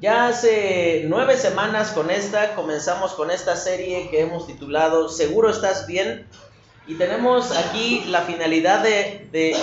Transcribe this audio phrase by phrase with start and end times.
[0.00, 5.88] Ya hace nueve semanas con esta comenzamos con esta serie que hemos titulado Seguro estás
[5.88, 6.24] bien
[6.86, 9.56] y tenemos aquí la finalidad de, de,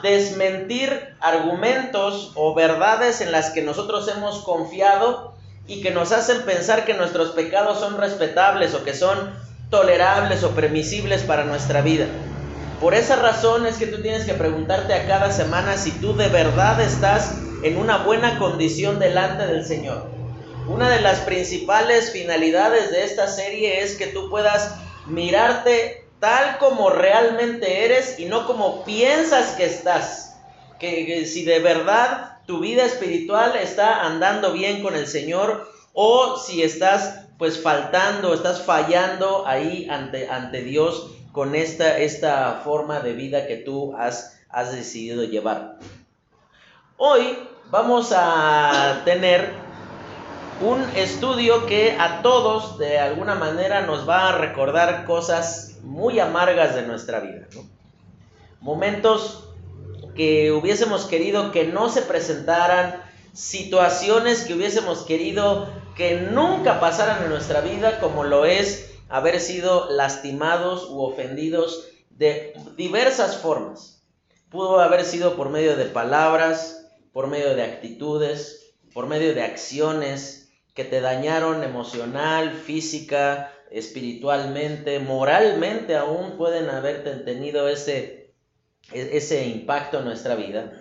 [0.00, 5.34] desmentir argumentos o verdades en las que nosotros hemos confiado
[5.66, 9.34] y que nos hacen pensar que nuestros pecados son respetables o que son
[9.70, 12.06] tolerables o permisibles para nuestra vida.
[12.80, 16.28] Por esa razón es que tú tienes que preguntarte a cada semana si tú de
[16.28, 20.06] verdad estás en una buena condición delante del Señor.
[20.66, 24.74] Una de las principales finalidades de esta serie es que tú puedas
[25.06, 30.36] mirarte tal como realmente eres y no como piensas que estás.
[30.80, 36.62] Que, si de verdad tu vida espiritual está andando bien con el Señor o si
[36.62, 43.48] estás pues faltando, estás fallando ahí ante, ante Dios con esta, esta forma de vida
[43.48, 45.78] que tú has, has decidido llevar.
[46.96, 47.36] Hoy
[47.72, 49.50] vamos a tener
[50.60, 56.76] un estudio que a todos de alguna manera nos va a recordar cosas muy amargas
[56.76, 57.48] de nuestra vida.
[58.60, 59.48] Momentos
[60.14, 65.66] que hubiésemos querido que no se presentaran, situaciones que hubiésemos querido
[65.96, 72.52] que nunca pasaran en nuestra vida, como lo es haber sido lastimados u ofendidos de
[72.76, 74.04] diversas formas.
[74.50, 80.50] Pudo haber sido por medio de palabras, por medio de actitudes, por medio de acciones
[80.74, 88.34] que te dañaron emocional, física, espiritualmente, moralmente aún pueden haberte tenido ese,
[88.92, 90.72] e, ese impacto en nuestra vida.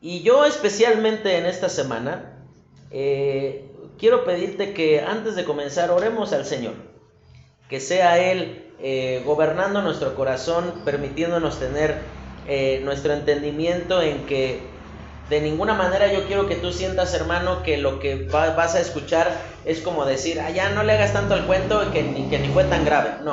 [0.00, 2.44] Y yo especialmente en esta semana
[2.90, 6.91] eh, quiero pedirte que antes de comenzar oremos al Señor,
[7.72, 12.04] que sea Él eh, gobernando nuestro corazón, permitiéndonos tener
[12.46, 14.60] eh, nuestro entendimiento en que
[15.30, 19.34] de ninguna manera yo quiero que tú sientas, hermano, que lo que vas a escuchar
[19.64, 22.48] es como decir, ah, ya no le hagas tanto al cuento que ni, que ni
[22.48, 23.22] fue tan grave.
[23.24, 23.32] No,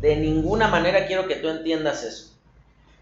[0.00, 2.38] de ninguna manera quiero que tú entiendas eso.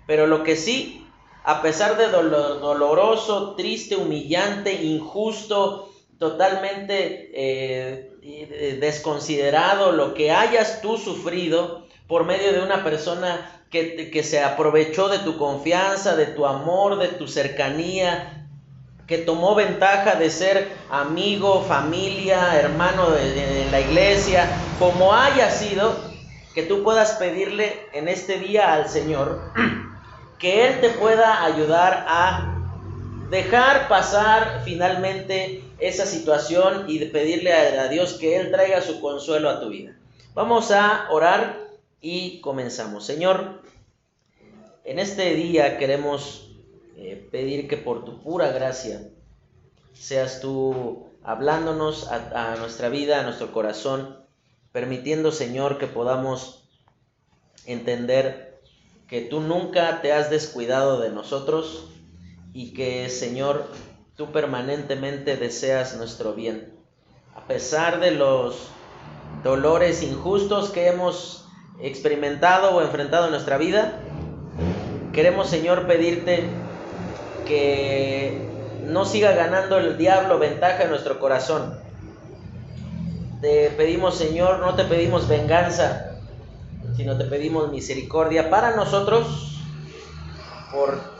[0.08, 1.06] Pero lo que sí,
[1.44, 11.87] a pesar de doloroso, triste, humillante, injusto, totalmente eh, desconsiderado, lo que hayas tú sufrido
[12.09, 17.09] por medio de una persona que, se aprovechó de tu confianza, de tu amor, de
[17.09, 18.49] tu cercanía,
[19.06, 24.48] que tomó ventaja de ser amigo, familia, hermano de, la iglesia,
[24.78, 25.97] como haya sido,
[26.54, 29.53] que tú puedas pedirle en este día al Señor
[30.38, 32.54] que Él te pueda ayudar a
[33.28, 39.60] dejar pasar finalmente esa situación y pedirle a Dios que Él traiga su consuelo a
[39.60, 39.97] tu vida.
[40.34, 41.69] Vamos a orar
[42.00, 43.04] y comenzamos.
[43.04, 43.62] Señor,
[44.84, 46.50] en este día queremos
[46.97, 49.03] eh, pedir que por tu pura gracia
[49.92, 54.16] seas tú hablándonos a nuestra vida, a nuestro corazón,
[54.72, 56.69] permitiendo, Señor, que podamos
[57.65, 58.60] entender
[59.09, 61.88] que tú nunca te has descuidado de nosotros
[62.53, 63.66] y que, Señor,
[64.16, 66.72] tú permanentemente deseas nuestro bien.
[67.34, 68.69] A pesar de los
[69.44, 71.47] dolores injustos que hemos
[71.81, 74.00] experimentado o enfrentado en nuestra vida,
[75.12, 76.44] queremos Señor pedirte
[77.47, 78.41] que
[78.87, 81.78] no siga ganando el diablo ventaja en nuestro corazón.
[83.43, 86.16] Te pedimos Señor, no te pedimos venganza,
[86.97, 89.60] sino te pedimos misericordia para nosotros
[90.72, 91.16] por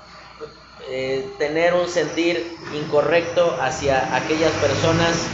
[0.88, 5.26] eh, tener un sentir incorrecto hacia aquellas personas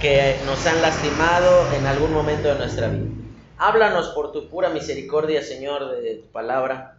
[0.00, 3.10] que nos han lastimado en algún momento de nuestra vida.
[3.58, 6.98] Háblanos por tu pura misericordia, Señor, de tu palabra.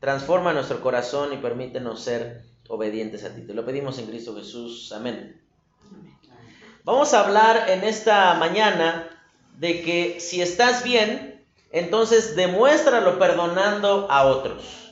[0.00, 3.42] Transforma nuestro corazón y permítenos ser obedientes a ti.
[3.42, 4.92] Te lo pedimos en Cristo Jesús.
[4.92, 5.40] Amén.
[6.84, 9.08] Vamos a hablar en esta mañana
[9.58, 14.89] de que si estás bien, entonces demuéstralo perdonando a otros.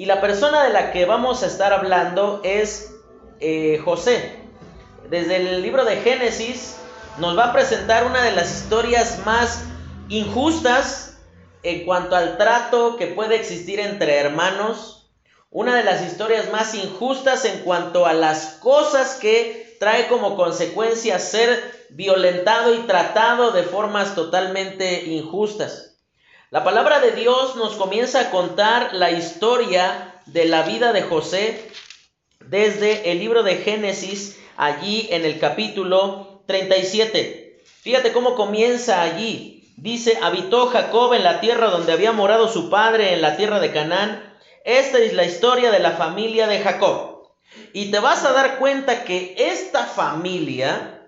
[0.00, 2.94] Y la persona de la que vamos a estar hablando es
[3.38, 4.34] eh, José.
[5.10, 6.76] Desde el libro de Génesis
[7.18, 9.62] nos va a presentar una de las historias más
[10.08, 11.18] injustas
[11.62, 15.10] en cuanto al trato que puede existir entre hermanos,
[15.50, 21.18] una de las historias más injustas en cuanto a las cosas que trae como consecuencia
[21.18, 25.89] ser violentado y tratado de formas totalmente injustas.
[26.52, 31.70] La palabra de Dios nos comienza a contar la historia de la vida de José
[32.40, 37.62] desde el libro de Génesis, allí en el capítulo 37.
[37.82, 39.72] Fíjate cómo comienza allí.
[39.76, 43.70] Dice, habitó Jacob en la tierra donde había morado su padre, en la tierra de
[43.70, 44.36] Canaán.
[44.64, 47.28] Esta es la historia de la familia de Jacob.
[47.72, 50.99] Y te vas a dar cuenta que esta familia,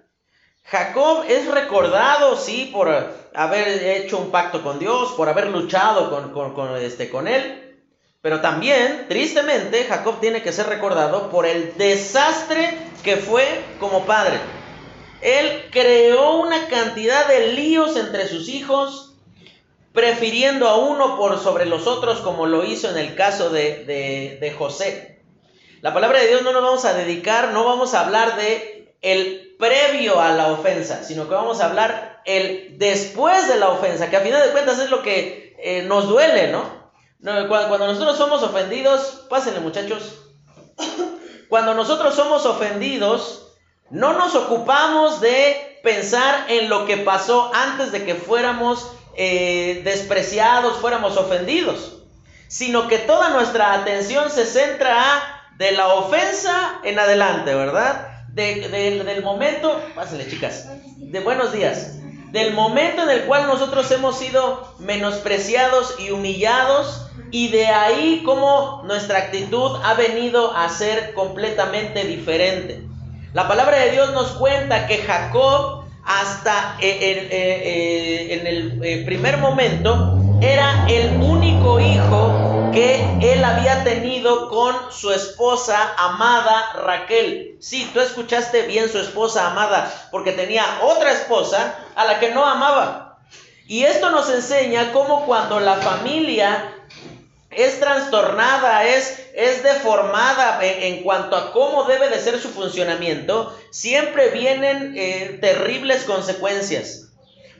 [0.64, 2.88] Jacob es recordado, sí, por
[3.34, 6.10] haber hecho un pacto con Dios, por haber luchado
[6.54, 7.76] con, este, con él,
[8.20, 13.44] pero también, tristemente, Jacob tiene que ser recordado por el desastre que fue
[13.80, 14.38] como padre.
[15.20, 19.14] Él creó una cantidad de líos entre sus hijos,
[19.92, 24.52] prefiriendo a uno por sobre los otros, como lo hizo en el caso de, de
[24.52, 25.20] José.
[25.80, 29.41] La palabra de Dios no nos vamos a dedicar, no vamos a hablar de el
[29.62, 34.16] previo a la ofensa, sino que vamos a hablar el después de la ofensa, que
[34.16, 36.82] a final de cuentas es lo que eh, nos duele, ¿no?
[37.46, 40.18] Cuando nosotros somos ofendidos, pásenle muchachos,
[41.48, 43.54] cuando nosotros somos ofendidos,
[43.88, 50.78] no nos ocupamos de pensar en lo que pasó antes de que fuéramos eh, despreciados,
[50.78, 52.02] fuéramos ofendidos,
[52.48, 58.11] sino que toda nuestra atención se centra de la ofensa en adelante, ¿verdad?
[58.34, 61.98] Del momento, pásenle chicas, de buenos días,
[62.30, 68.82] del momento en el cual nosotros hemos sido menospreciados y humillados, y de ahí cómo
[68.84, 72.82] nuestra actitud ha venido a ser completamente diferente.
[73.34, 79.38] La palabra de Dios nos cuenta que Jacob hasta eh, eh, eh, en el primer
[79.38, 87.56] momento era el único hijo que él había tenido con su esposa amada Raquel.
[87.60, 92.46] Sí, tú escuchaste bien su esposa amada, porque tenía otra esposa a la que no
[92.46, 93.18] amaba.
[93.66, 96.74] Y esto nos enseña cómo cuando la familia
[97.50, 104.30] es trastornada, es, es deformada en, cuanto a cómo debe de ser su funcionamiento, siempre
[104.30, 107.11] vienen eh, terribles consecuencias.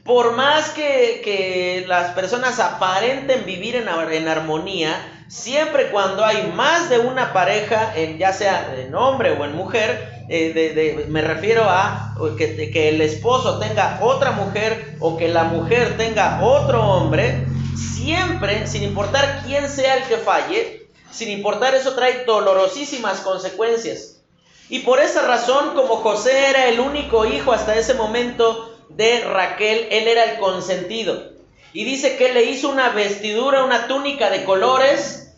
[0.05, 6.99] Por más que, las personas aparenten vivir en, en, armonía, siempre cuando hay más de
[6.99, 12.71] una pareja, en, ya sea en hombre o en mujer, eh, me refiero a que,
[12.71, 17.47] que el esposo tenga otra mujer o que la mujer tenga otro hombre,
[17.77, 24.21] siempre, sin importar quién sea el que falle, sin importar eso trae dolorosísimas consecuencias.
[24.69, 29.89] Y por esa razón, como José era el único hijo hasta ese momento de Raquel,
[29.91, 31.33] él era el consentido.
[31.73, 35.35] Y dice que le hizo una vestidura, una túnica de colores.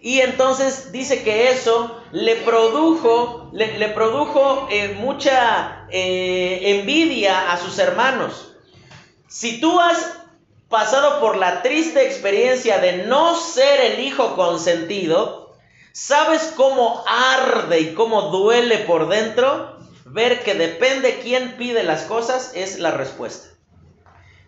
[0.00, 7.78] Y entonces dice que eso le produjo, le, produjo eh, mucha eh, envidia a sus
[7.78, 8.52] hermanos.
[9.28, 10.20] Si tú has
[10.68, 15.54] pasado por la triste experiencia de no ser el hijo consentido,
[15.92, 19.73] ¿sabes cómo arde y cómo duele por dentro?
[20.14, 23.48] Ver que depende quién pide las cosas es la respuesta.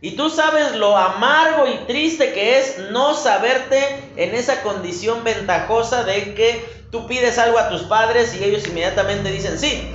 [0.01, 6.05] Y tú sabes lo amargo y triste que es no saberte en esa condición ventajosa
[6.05, 9.93] de que tú pides algo a tus padres y ellos inmediatamente dicen sí.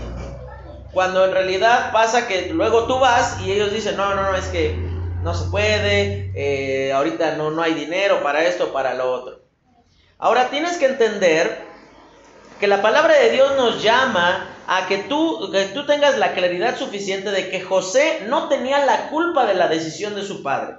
[0.91, 4.47] Cuando en realidad pasa que luego tú vas y ellos dicen, no, no, no, es
[4.47, 4.75] que
[5.23, 9.39] no se puede, eh, ahorita no, no hay dinero para esto, para lo otro.
[10.19, 11.63] Ahora tienes que entender
[12.59, 16.79] que la palabra de Dios nos llama a que tú, que tú tengas la claridad
[16.79, 20.77] suficiente de que José no tenía la culpa de la decisión de su padre.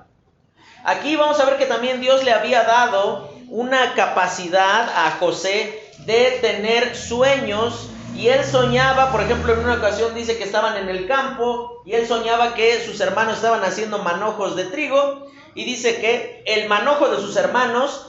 [0.82, 6.38] Aquí vamos a ver que también Dios le había dado una capacidad a José de
[6.40, 11.06] tener sueños y él soñaba, por ejemplo, en una ocasión dice que estaban en el
[11.06, 16.42] campo y él soñaba que sus hermanos estaban haciendo manojos de trigo y dice que
[16.46, 18.08] el manojo de sus hermanos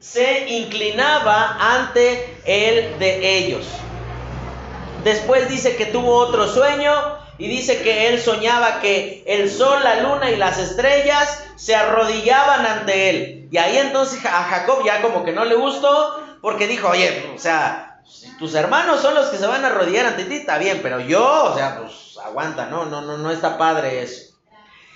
[0.00, 3.64] se inclinaba ante el de ellos.
[5.04, 6.92] Después dice que tuvo otro sueño
[7.38, 12.66] y dice que él soñaba que el sol, la luna y las estrellas se arrodillaban
[12.66, 13.48] ante él.
[13.50, 17.38] Y ahí entonces a Jacob ya como que no le gustó porque dijo, oye, o
[17.38, 18.00] sea,
[18.38, 21.44] tus hermanos son los que se van a arrodillar ante ti, está bien, pero yo,
[21.44, 24.34] o sea, pues aguanta, no, no, no, no está padre eso.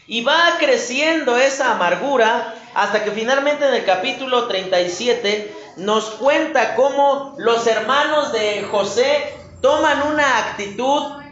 [0.08, 7.34] Y va creciendo esa amargura hasta que finalmente en el capítulo 37 nos cuenta cómo
[7.38, 11.22] los hermanos de José toman una actitud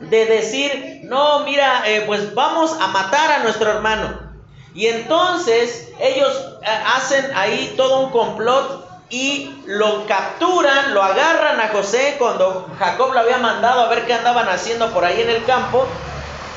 [0.00, 4.20] de decir, no, mira, eh, pues vamos a matar a nuestro hermano.
[4.74, 11.68] Y entonces ellos eh, hacen ahí todo un complot y lo capturan, lo agarran a
[11.68, 15.44] José cuando Jacob lo había mandado a ver qué andaban haciendo por ahí en el
[15.44, 15.86] campo.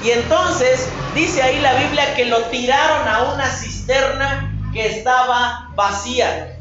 [0.03, 6.57] Y entonces dice ahí la Biblia que lo tiraron a una cisterna que estaba vacía.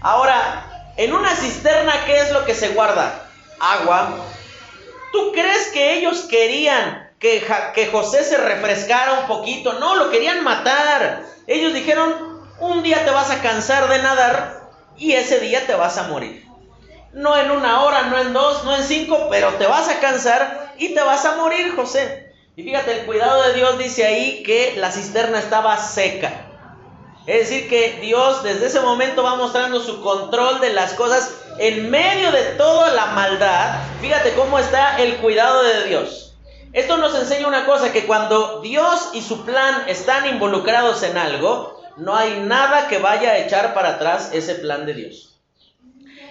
[0.00, 3.31] Ahora, en una cisterna, ¿qué es lo que se guarda?
[3.62, 4.16] Agua.
[5.12, 9.74] ¿Tú crees que ellos querían que, José se refrescara un poquito?
[9.74, 11.22] No, lo querían matar.
[11.46, 15.96] Ellos dijeron, un día te vas a cansar de nadar y ese día te vas
[15.96, 16.44] a morir.
[17.12, 20.74] no en una hora, no en dos, no en cinco, pero te vas a cansar
[20.78, 22.32] y te vas a morir, José.
[22.56, 26.51] Y fíjate, el cuidado de Dios dice ahí que la cisterna estaba seca.
[27.26, 31.88] Es decir, que Dios desde ese momento va mostrando su control de las cosas en
[31.88, 33.80] medio de toda la maldad.
[34.00, 36.34] Fíjate cómo está el cuidado de Dios.
[36.72, 41.80] Esto nos enseña una cosa, que cuando Dios y su plan están involucrados en algo,
[41.96, 45.36] no hay nada que vaya a echar para atrás ese plan de Dios.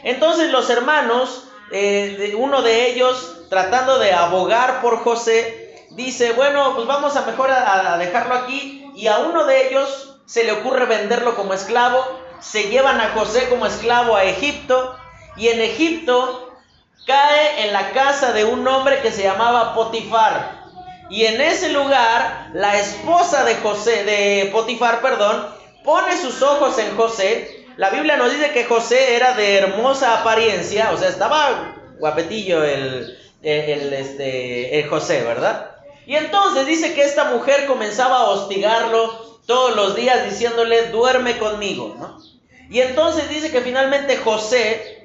[0.03, 6.87] Entonces los hermanos, eh, uno de ellos tratando de abogar por José, dice, bueno, pues
[6.87, 11.35] vamos a mejor a dejarlo aquí y a uno de ellos se le ocurre venderlo
[11.35, 12.01] como esclavo,
[12.39, 14.95] se llevan a José como esclavo a Egipto
[15.35, 16.55] y en Egipto
[17.05, 20.61] cae en la casa de un hombre que se llamaba Potifar.
[21.09, 26.95] Y en ese lugar la esposa de José de Potifar, perdón, pone sus ojos en
[26.95, 27.65] José.
[27.75, 33.19] La Biblia nos dice que José era de hermosa apariencia, o sea, estaba guapetillo el,
[33.43, 35.71] el, este, el José, ¿verdad?
[36.05, 41.95] Y entonces dice que esta mujer comenzaba a hostigarlo, todos los días diciéndole, duerme conmigo,
[41.99, 42.17] ¿no?
[42.69, 45.03] Y entonces dice que finalmente José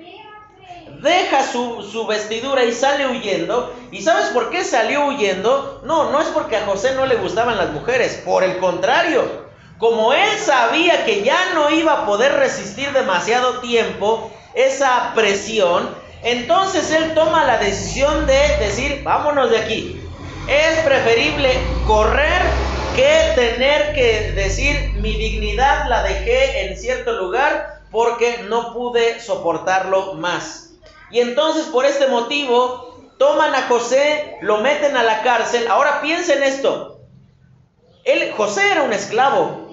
[1.03, 3.75] deja su, su, vestidura y sale huyendo.
[3.91, 5.83] ¿Y sabes por qué salió huyendo?
[5.85, 9.47] No, no es porque a José no le gustaban las mujeres, por el contrario.
[9.79, 16.91] Como él sabía que ya no iba a poder resistir demasiado tiempo esa presión, entonces
[16.93, 20.01] él toma la decisión de decir, vámonos de aquí.
[20.47, 21.51] Es preferible
[21.87, 22.43] correr
[22.97, 30.15] que tener que decir mi dignidad la dejé en cierto lugar porque no pude soportarlo
[30.15, 30.71] más.
[31.11, 35.69] Y entonces por este motivo toman a José, lo meten a la cárcel.
[35.69, 37.01] Ahora piensen esto.
[38.05, 39.69] Él, José era un esclavo.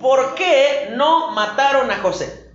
[0.00, 2.48] ¿Por qué no mataron a José?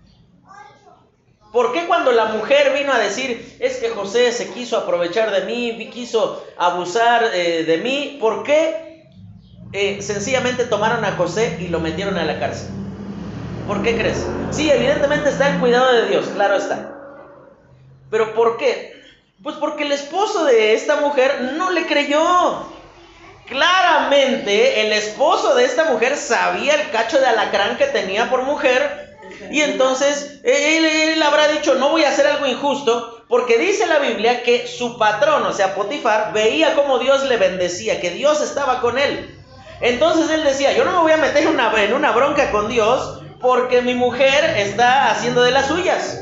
[1.54, 5.42] ¿Por qué cuando la mujer vino a decir, es que José se quiso aprovechar de
[5.42, 8.18] mí, quiso abusar eh, de mí?
[8.20, 8.83] ¿Por qué
[9.74, 12.70] eh, sencillamente tomaron a José y lo metieron a la cárcel.
[13.68, 14.26] ¿Por qué crees?
[14.52, 16.92] Sí, evidentemente está en cuidado de Dios, claro está.
[18.10, 19.02] Pero ¿por qué?
[19.42, 22.72] Pues porque el esposo de esta mujer no le creyó.
[23.48, 29.04] Claramente el esposo de esta mujer sabía el cacho de alacrán que tenía por mujer
[29.52, 34.00] y entonces él, él, habrá dicho, no voy a hacer algo injusto, porque dice la
[34.00, 38.82] Biblia que su patrón, o sea, Potifar, veía cómo Dios le bendecía, que Dios estaba
[38.82, 39.33] con él.
[39.84, 43.20] Entonces él decía, yo no me voy a meter una, en una bronca con Dios
[43.42, 46.22] porque mi mujer está haciendo de las suyas.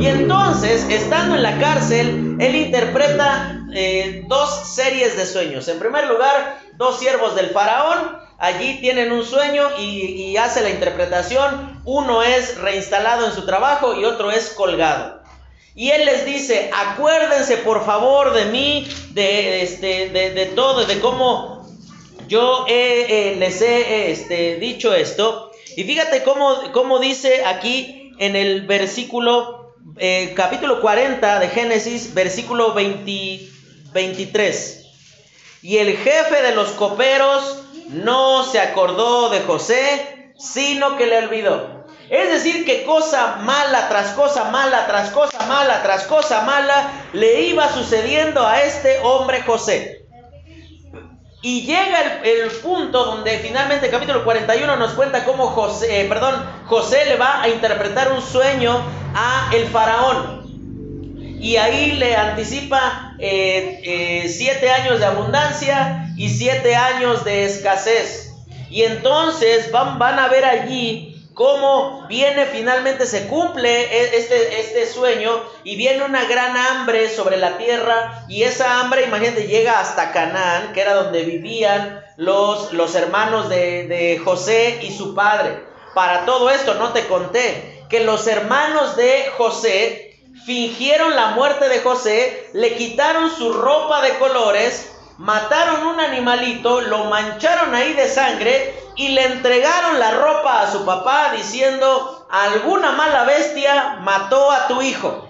[0.00, 5.68] Y entonces, estando en la cárcel, él interpreta eh, dos series de sueños.
[5.68, 11.80] En primer lugar, dos siervos del faraón, allí tienen un sueño y, hace la interpretación.
[11.84, 15.20] Uno es reinstalado en su trabajo y otro es colgado.
[15.76, 21.59] Y él les dice, acuérdense por favor de mí, de, este, de todo, de cómo
[22.30, 29.74] yo eh, les he este, dicho esto, y fíjate cómo, dice aquí en el versículo,
[29.98, 34.86] eh, capítulo 40 de Génesis, versículo 23.
[35.62, 41.84] Y el jefe de los coperos no se acordó de José, sino que le olvidó.
[42.10, 47.42] Es decir, que cosa mala tras cosa mala, tras cosa mala, tras cosa mala, le
[47.42, 49.99] iba sucediendo a este hombre José.
[51.42, 56.34] Y llega el, punto donde finalmente el capítulo 41 nos cuenta cómo José, eh, perdón,
[56.66, 58.78] José le va a interpretar un sueño
[59.14, 60.40] a el faraón.
[61.40, 68.34] Y ahí le anticipa eh, eh, siete años de abundancia y siete años de escasez.
[68.68, 71.09] Y entonces van, van a ver allí
[71.40, 77.38] cómo viene finalmente, se cumple e, este, este sueño y viene una gran hambre sobre
[77.38, 82.94] la tierra y esa hambre, imagínate, llega hasta Canaán, que era donde vivían los, los
[82.94, 85.64] hermanos de, de José y su padre.
[85.94, 91.80] Para todo esto no te conté que los hermanos de José fingieron la muerte de
[91.80, 98.74] José, le quitaron su ropa de colores, mataron un animalito, lo mancharon ahí de sangre
[98.96, 104.80] y le entregaron la ropa a su papá diciendo, alguna mala bestia mató a tu
[104.80, 105.28] hijo.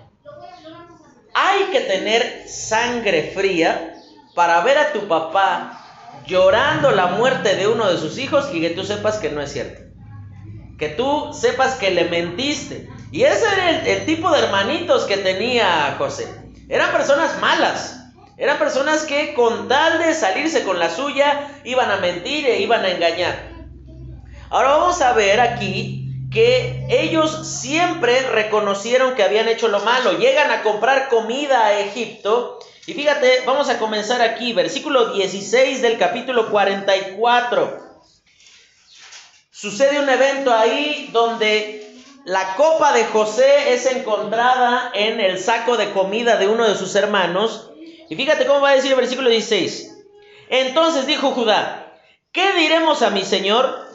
[1.35, 3.97] Hay que tener sangre fría
[4.37, 5.83] para ver a tu papá
[6.25, 9.53] llorando la muerte de uno de sus hijos y que tú sepas que no es
[9.53, 9.83] cierto.
[10.79, 12.89] Que tú sepas que le mentiste.
[13.11, 16.33] Y ese era el, el tipo de hermanitos que tenía José.
[16.69, 18.00] Eran personas malas.
[18.41, 22.83] Eran personas que con tal de salirse con la suya iban a mentir e iban
[22.87, 23.39] a engañar.
[24.49, 30.13] Ahora vamos a ver aquí que ellos siempre reconocieron que habían hecho lo malo.
[30.13, 32.59] Llegan a comprar comida a Egipto.
[32.87, 37.79] Y fíjate, vamos a comenzar aquí, versículo 16 del capítulo 44.
[39.51, 41.95] Sucede un evento ahí donde
[42.25, 46.95] la copa de José es encontrada en el saco de comida de uno de sus
[46.95, 47.70] hermanos.
[48.11, 49.97] Y fíjate cómo va a decir el versículo 16.
[50.49, 51.97] Entonces dijo Judá,
[52.33, 53.87] ¿qué diremos a mi Señor?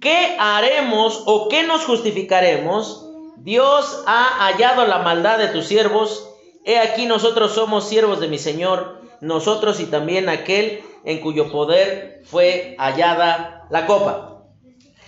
[0.00, 3.06] ¿Qué haremos o qué nos justificaremos?
[3.36, 6.30] Dios ha hallado la maldad de tus siervos.
[6.64, 12.22] He aquí nosotros somos siervos de mi Señor, nosotros y también aquel en cuyo poder
[12.24, 14.44] fue hallada la copa.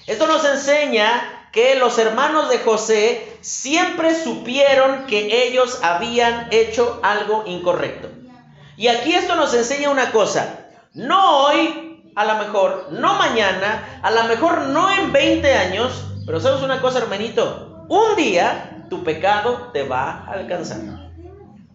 [0.07, 7.45] Esto nos enseña que los hermanos de José siempre supieron que ellos habían hecho algo
[7.47, 8.11] incorrecto.
[8.77, 10.67] Y aquí esto nos enseña una cosa.
[10.95, 16.41] No hoy a lo mejor no mañana, a lo mejor no en 20 años, pero
[16.41, 20.79] sabes una cosa, hermanito, un día tu pecado te va a alcanzar.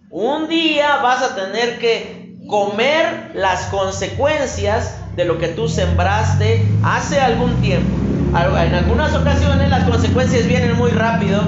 [0.09, 7.19] Un día vas a tener que comer las consecuencias de lo que tú sembraste hace
[7.19, 7.95] algún tiempo.
[8.29, 11.41] En algunas ocasiones las consecuencias vienen muy rápido,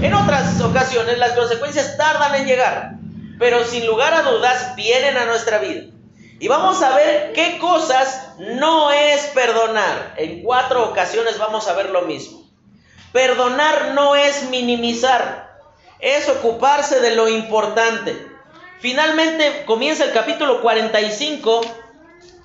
[0.00, 2.99] en otras ocasiones las consecuencias tardan en llegar,
[3.40, 5.86] pero sin lugar a dudas vienen a nuestra vida.
[6.38, 10.14] Y vamos a ver qué cosas no es perdonar.
[10.18, 12.42] En cuatro ocasiones vamos a ver lo mismo.
[13.12, 15.58] Perdonar no es minimizar,
[15.98, 18.14] es ocuparse de lo importante.
[18.78, 21.62] Finalmente comienza el capítulo 45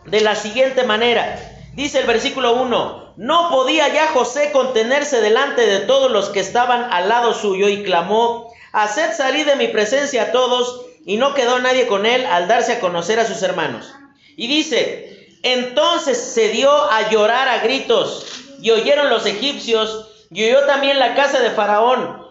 [0.06, 1.38] de la siguiente manera.
[1.74, 6.88] Dice el versículo 1, no podía ya José contenerse delante de todos los que estaban
[6.92, 11.60] al lado suyo y clamó, haced salir de mi presencia a todos y no quedó
[11.60, 13.94] nadie con él al darse a conocer a sus hermanos.
[14.36, 18.26] Y dice, entonces se dio a llorar a gritos
[18.60, 22.26] y oyeron los egipcios y oyó también la casa de Faraón.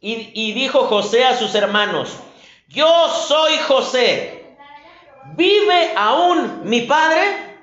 [0.00, 2.10] Y, y dijo José a sus hermanos,
[2.68, 4.56] yo soy José,
[5.36, 7.58] ¿vive aún mi padre?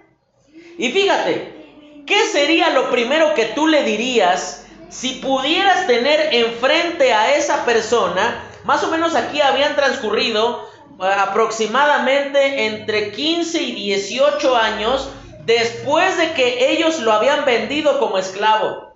[0.78, 7.36] Y fíjate, ¿qué sería lo primero que tú le dirías si pudieras tener enfrente a
[7.36, 10.70] esa persona más o menos aquí habían transcurrido
[11.02, 15.10] eh, aproximadamente entre 15 y 18 años
[15.46, 18.94] después de que ellos lo habían vendido como esclavo.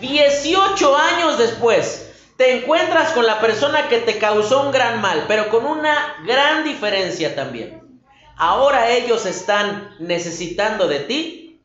[0.00, 5.48] 18 años después te encuentras con la persona que te causó un gran mal, pero
[5.48, 7.82] con una gran diferencia también.
[8.36, 11.60] Ahora ellos están necesitando de ti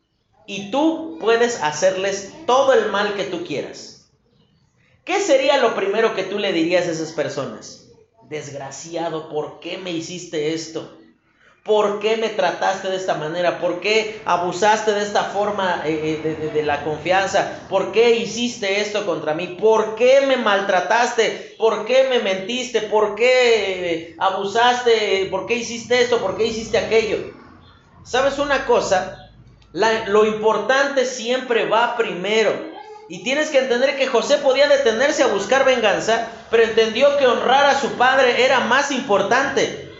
[0.45, 3.96] y tú puedes hacerles todo el mal que tú quieras.
[5.07, 7.87] ¿Qué sería lo primero que tú le dirías a esas personas?
[8.23, 10.97] Desgraciado, ¿por qué me hiciste esto?
[11.63, 13.61] ¿Por qué me trataste de esta manera?
[13.61, 17.57] ¿Por qué abusaste de esta forma eh, eh, de, la confianza?
[17.69, 19.55] ¿Por qué hiciste esto contra mí?
[19.57, 21.55] ¿Por qué me maltrataste?
[21.57, 22.81] ¿Por qué me mentiste?
[22.81, 25.29] ¿Por qué eh, abusaste?
[25.31, 26.17] ¿Por qué hiciste esto?
[26.17, 27.33] ¿Por qué hiciste aquello?
[28.03, 29.23] ¿Sabes una cosa?
[29.71, 32.76] lo importante siempre va primero.
[33.09, 37.65] Y tienes que entender que José podía detenerse a buscar venganza, pero entendió que honrar
[37.65, 39.91] a su padre era más importante.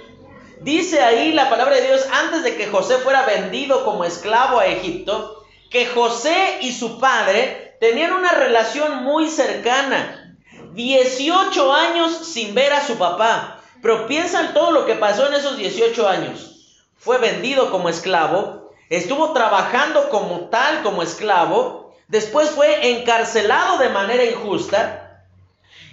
[0.61, 4.65] Dice ahí la palabra de Dios, antes de que José fuera vendido como esclavo a
[4.65, 10.35] Egipto, que José y su padre tenían una relación muy cercana.
[10.73, 13.61] 18 años sin ver a su papá.
[13.81, 16.81] Pero piensa en todo lo que pasó en esos 18 años.
[16.97, 24.23] Fue vendido como esclavo, estuvo trabajando como tal, como esclavo, Después fue encarcelado de manera
[24.23, 25.25] injusta.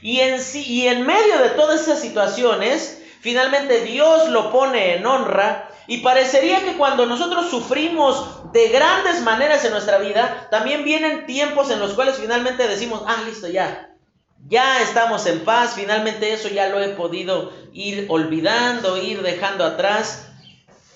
[0.01, 5.69] Y en, y en medio de todas esas situaciones, finalmente Dios lo pone en honra.
[5.87, 11.71] Y parecería que cuando nosotros sufrimos de grandes maneras en nuestra vida, también vienen tiempos
[11.71, 13.91] en los cuales finalmente decimos, ah, listo, ya,
[14.49, 20.29] ya estamos en paz, finalmente eso ya lo he podido ir olvidando, ir dejando atrás.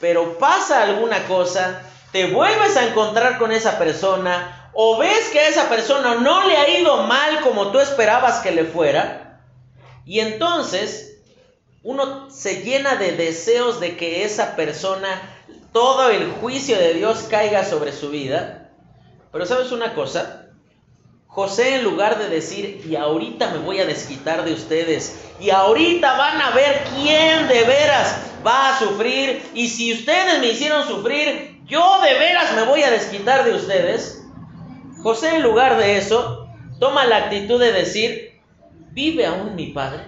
[0.00, 5.48] Pero pasa alguna cosa, te vuelves a encontrar con esa persona, o ves que a
[5.48, 9.40] esa persona no le ha ido mal como tú esperabas que le fuera,
[10.06, 11.18] y entonces
[11.82, 15.20] uno se llena de deseos de que esa persona,
[15.72, 18.70] todo el juicio de Dios caiga sobre su vida.
[19.32, 20.46] Pero sabes una cosa,
[21.26, 26.16] José en lugar de decir, y ahorita me voy a desquitar de ustedes, y ahorita
[26.16, 31.62] van a ver quién de veras va a sufrir, y si ustedes me hicieron sufrir,
[31.66, 34.22] yo de veras me voy a desquitar de ustedes,
[35.02, 36.48] José en lugar de eso
[36.80, 38.40] toma la actitud de decir,
[38.92, 40.04] ¿vive aún mi padre?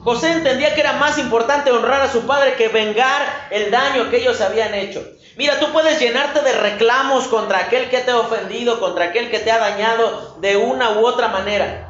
[0.00, 4.18] José entendía que era más importante honrar a su padre que vengar el daño que
[4.18, 5.04] ellos habían hecho.
[5.36, 9.38] Mira, tú puedes llenarte de reclamos contra aquel que te ha ofendido, contra aquel que
[9.38, 11.88] te ha dañado de una u otra manera.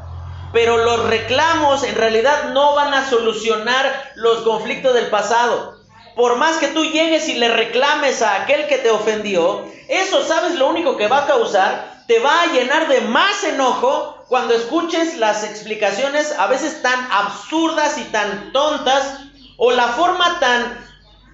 [0.53, 5.82] Pero los reclamos en realidad no van a solucionar los conflictos del pasado.
[6.15, 10.57] Por más que tú llegues y le reclames a aquel que te ofendió, eso sabes
[10.57, 15.17] lo único que va a causar, te va a llenar de más enojo cuando escuches
[15.19, 19.21] las explicaciones a veces tan absurdas y tan tontas
[19.57, 20.79] o la forma tan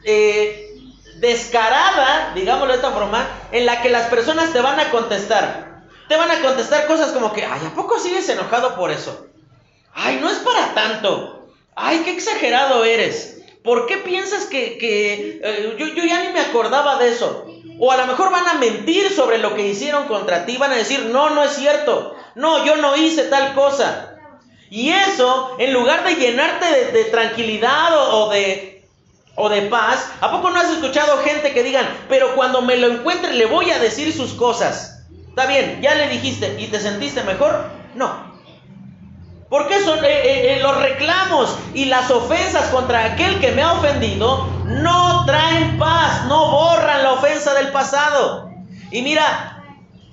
[0.04, 0.68] eh,
[1.16, 5.82] descarada, digámoslo de esta forma, en la que las personas te van a contestar.
[6.08, 9.26] Te van a contestar cosas como que, ay, ¿a poco sigues enojado por eso?
[9.94, 11.48] Ay, no es para tanto.
[11.74, 13.37] Ay, qué exagerado eres.
[13.68, 17.52] ¿Por qué piensas que, eh, yo, yo ya ni me acordaba de eso?
[17.78, 20.76] O a lo mejor van a mentir sobre lo que hicieron contra ti, van a
[20.76, 24.16] decir, no, no es cierto, no, yo no hice tal cosa.
[24.70, 28.86] Y eso, en lugar de llenarte de, tranquilidad o, de,
[29.34, 32.86] o de paz, ¿a poco no has escuchado gente que digan, pero cuando me lo
[32.86, 35.04] encuentre le voy a decir sus cosas?
[35.28, 37.66] Está bien, ya le dijiste y te sentiste mejor.
[37.94, 38.27] No,
[39.48, 44.46] porque eh, eh, eh, los reclamos y las ofensas contra aquel que me ha ofendido
[44.64, 48.50] no traen paz, no borran la ofensa del pasado.
[48.90, 49.62] Y mira,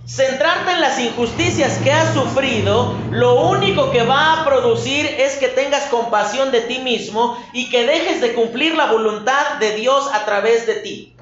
[0.07, 5.49] centrarte en las injusticias que has sufrido, lo único que va a producir es que
[5.49, 10.23] tengas compasión de ti mismo y que dejes de cumplir la voluntad de Dios a
[10.25, 11.14] través de ti.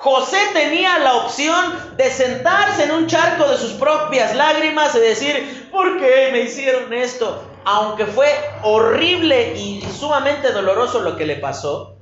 [0.00, 5.68] José tenía la opción de sentarse en un charco de sus propias lágrimas y decir,
[5.70, 7.44] ¿por qué me hicieron esto?
[7.66, 8.26] Aunque fue
[8.62, 11.96] horrible y sumamente doloroso lo que le pasó,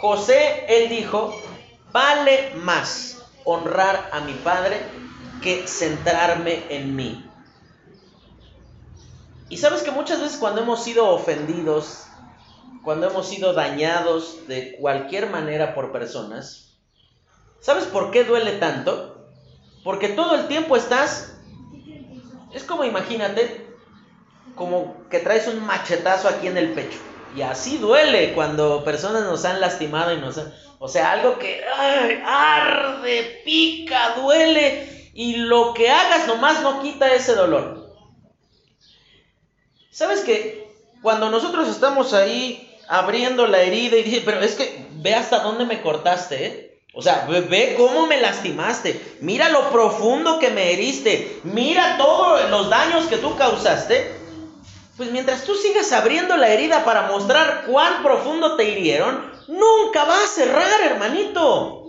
[0.00, 1.38] José, él dijo,
[1.92, 4.80] vale más honrar a mi padre
[5.42, 7.30] que centrarme en mí.
[9.50, 12.06] Y sabes que muchas veces cuando hemos sido ofendidos,
[12.82, 16.69] cuando hemos sido dañados de cualquier manera por personas,
[17.60, 19.28] ¿Sabes por qué duele tanto?
[19.84, 21.34] Porque todo el tiempo estás...
[22.52, 23.66] Es como imagínate,
[24.56, 26.98] como que traes un machetazo aquí en el pecho.
[27.36, 30.40] Y así duele cuando personas nos han lastimado y nos
[30.80, 31.62] O sea, algo que
[32.24, 35.10] arde, pica, duele.
[35.14, 37.94] Y lo que hagas nomás no quita ese dolor.
[39.90, 40.68] ¿Sabes que
[41.02, 45.64] cuando nosotros estamos ahí abriendo la herida y dice, pero es que ve hasta dónde
[45.64, 46.69] me cortaste, ¿eh?
[46.92, 49.00] O sea, ve, cómo me lastimaste.
[49.20, 51.40] Mira lo profundo que me heriste.
[51.44, 54.12] Mira todos los daños que tú causaste.
[54.96, 60.16] Pues mientras tú sigas abriendo la herida para mostrar cuán profundo te hirieron, nunca va
[60.22, 61.80] a cerrar, hermanito.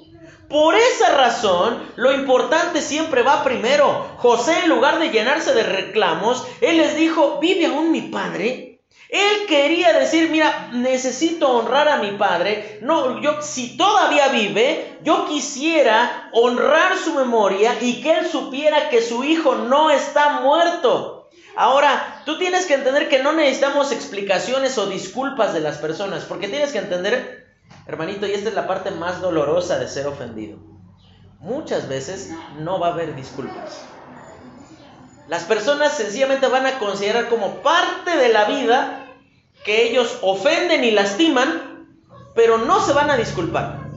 [0.47, 4.15] Por esa razón, lo importante siempre va primero.
[4.17, 8.70] José, en lugar de llenarse de reclamos, él les dijo, ¿vive aún mi padre?
[9.11, 12.79] Él quería decir, mira, necesito honrar a mi padre.
[12.81, 19.01] No, yo si todavía vive, yo quisiera honrar su memoria y que él supiera que
[19.01, 21.29] su hijo no está muerto.
[21.57, 26.47] Ahora, tú tienes que entender que no necesitamos explicaciones o disculpas de las personas, porque
[26.47, 27.53] tienes que entender,
[27.87, 30.57] hermanito, y esta es la parte más dolorosa de ser ofendido.
[31.41, 33.81] Muchas veces no va a haber disculpas.
[35.27, 39.00] Las personas sencillamente van a considerar como parte de la vida
[39.63, 41.87] que ellos ofenden y lastiman,
[42.35, 43.89] pero no se van a disculpar.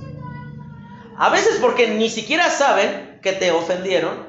[1.16, 4.27] A veces porque ni siquiera saben que te ofendieron,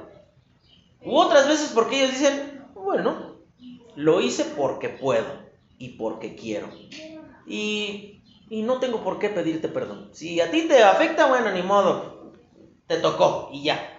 [1.01, 3.37] u otras veces porque ellos dicen, bueno,
[3.95, 5.25] lo hice porque puedo
[5.77, 6.69] y porque quiero.
[7.45, 10.09] Y, y no tengo por qué pedirte perdón.
[10.13, 12.33] Si a ti te afecta, bueno, ni modo,
[12.87, 13.94] te tocó y ya.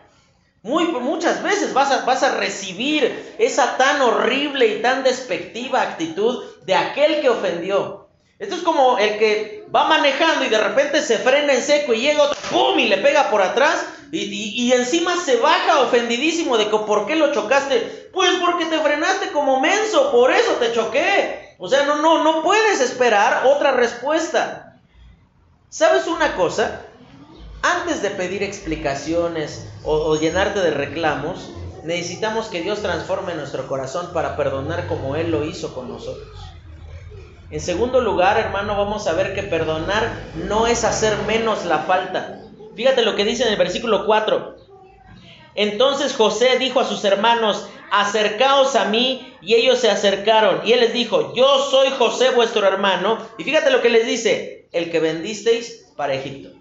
[0.67, 6.43] Muy, muchas veces vas a, vas a recibir esa tan horrible y tan despectiva actitud
[6.63, 8.09] de aquel que ofendió.
[8.41, 12.01] Esto es como el que va manejando y de repente se frena en seco y
[12.01, 12.81] llega otro, ¡pum!
[12.81, 17.33] y le pega por atrás y, encima se baja ofendidísimo de que por qué lo
[17.33, 18.11] chocaste.
[18.13, 21.55] Pues porque te frenaste como menso, por eso te choqué.
[21.59, 24.81] O sea, no, no, no puedes esperar otra respuesta.
[25.69, 26.83] ¿Sabes una cosa?
[27.63, 31.51] Antes de pedir explicaciones o, llenarte de reclamos,
[31.85, 36.29] necesitamos que Dios transforme nuestro corazón para perdonar como Él lo hizo con nosotros.
[37.51, 40.11] En segundo lugar, hermano, vamos a ver que perdonar
[40.49, 42.41] no es hacer menos la falta.
[42.75, 44.57] Fíjate lo que dice en el versículo 4.
[45.55, 50.61] Entonces José dijo a sus hermanos, acercaos a mí, y ellos se acercaron.
[50.65, 53.19] Y él les dijo, yo soy José vuestro hermano.
[53.39, 56.56] Y fíjate lo que les dice, el que vendisteis para Egipto.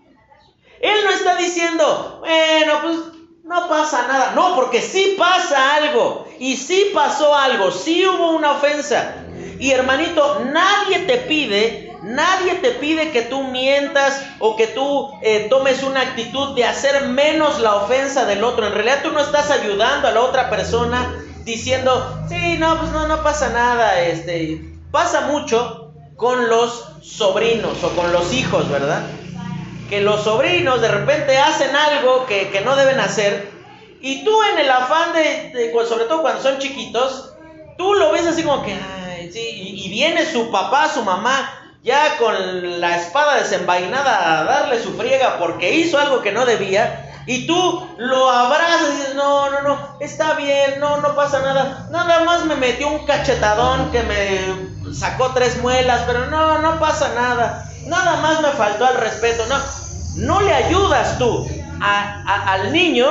[0.82, 2.98] Él no está diciendo, bueno, pues
[3.46, 4.32] no pasa nada.
[4.36, 6.28] No, porque sí pasa algo.
[6.40, 7.72] Y sí pasó algo.
[7.72, 9.16] Sí hubo una ofensa.
[9.60, 15.48] Y hermanito, nadie te pide, nadie te pide que tú mientas o que tú eh,
[15.50, 18.68] tomes una actitud de hacer menos la ofensa del otro.
[18.68, 23.08] En realidad tú no estás ayudando a la otra persona diciendo, sí, no, pues no,
[23.08, 24.02] no pasa nada.
[24.02, 24.62] Este,
[24.92, 29.04] pasa mucho con los sobrinos o con los hijos, ¿verdad?
[29.90, 33.56] Que los sobrinos de repente hacen algo que, que no deben hacer
[34.06, 37.34] y tú en el afán de, sobre todo cuando son chiquitos,
[37.76, 39.40] tú lo ves así como que, ay, sí,
[39.84, 41.50] y, viene su papá, su mamá,
[41.82, 47.24] ya con la espada desenvainada a darle su friega porque hizo algo que no debía,
[47.26, 51.88] y tú lo abrazas y dices, no, no, no, está bien, no, no pasa nada,
[51.90, 57.12] nada más me metió un cachetadón que me sacó tres muelas, pero no, no pasa
[57.16, 59.58] nada, nada más me faltó al respeto, no,
[60.18, 61.48] no le ayudas tú
[61.80, 63.08] al niño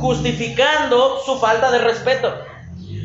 [0.00, 2.34] justificando su falta de respeto.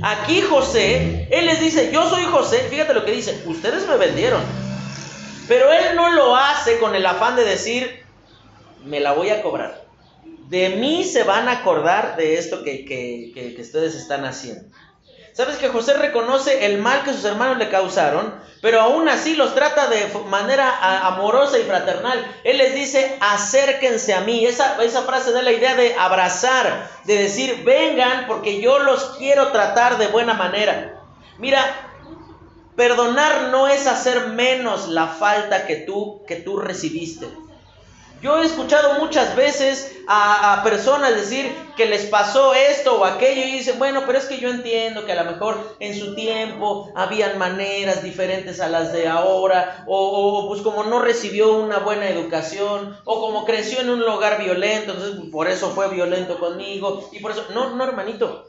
[0.04, 4.42] Aquí José, él les dice, yo soy José, fíjate lo que dice, ustedes me vendieron.
[5.48, 8.04] Pero él no lo hace con el afán de decir,
[8.84, 9.86] me la voy a cobrar.
[10.50, 14.64] De mí se van a acordar de esto que, que, que ustedes están haciendo.
[15.42, 19.56] ¿Sabes que José reconoce el mal que sus hermanos le causaron, pero aún así los
[19.56, 22.24] trata de manera amorosa y fraternal?
[22.44, 24.46] Él les dice, acérquense a mí.
[24.46, 29.48] Esa, esa frase da la idea de abrazar, de decir, vengan porque yo los quiero
[29.48, 31.02] tratar de buena manera.
[31.40, 31.60] Mira,
[32.76, 37.26] perdonar no es hacer menos la falta que tú, que tú recibiste.
[38.22, 43.54] Yo he escuchado muchas veces a, personas decir que les pasó esto o aquello y
[43.54, 47.40] dicen, bueno, pero es que yo entiendo que a lo mejor en su tiempo habían
[47.40, 53.22] maneras diferentes a las de ahora, o, pues como no recibió una buena educación, o
[53.22, 57.46] como creció en un lugar violento, entonces por eso fue violento conmigo, y por eso,
[57.56, 58.46] no, no, hermanito,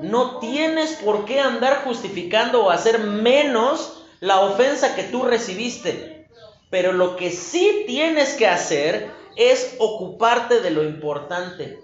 [0.00, 6.17] no tienes por qué andar justificando o hacer menos la ofensa que tú recibiste.
[6.70, 11.78] Pero lo que sí tienes que hacer es ocuparte de lo importante.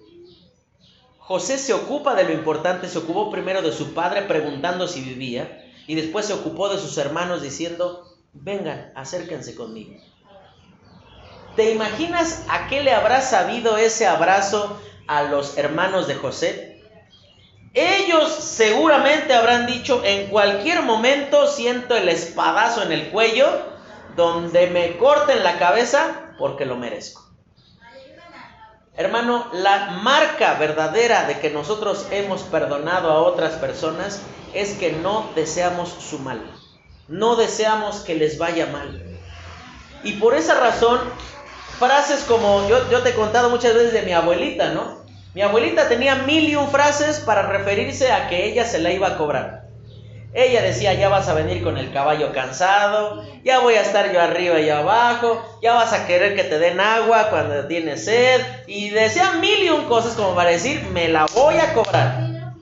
[1.18, 5.64] José se ocupa de lo importante, se ocupó primero de su padre preguntando si vivía
[5.86, 9.94] y después se ocupó de sus hermanos diciendo, vengan, acérquense conmigo.
[11.56, 16.82] ¿Te imaginas a qué le habrá sabido ese abrazo a los hermanos de José?
[17.72, 23.73] Ellos seguramente habrán dicho, en cualquier momento siento el espadazo en el cuello
[24.16, 27.24] donde me corten la cabeza porque lo merezco.
[28.96, 34.22] Hermano, la marca verdadera de que nosotros hemos perdonado a otras personas
[34.52, 36.40] es que no deseamos su mal.
[37.08, 39.02] No deseamos que les vaya mal.
[40.04, 41.00] Y por esa razón,
[41.78, 45.02] frases como yo, te he contado muchas veces de mi abuelita, ¿no?
[45.34, 49.08] Mi abuelita tenía mil y un frases para referirse a que ella se la iba
[49.08, 49.63] a cobrar.
[50.36, 54.20] Ella decía, ya vas a venir con el caballo cansado, ya voy a estar yo
[54.20, 58.40] arriba y abajo, ya vas a querer que te den agua cuando tienes sed.
[58.66, 62.52] Y decía mil y un cosas como para decir, me la voy a cobrar.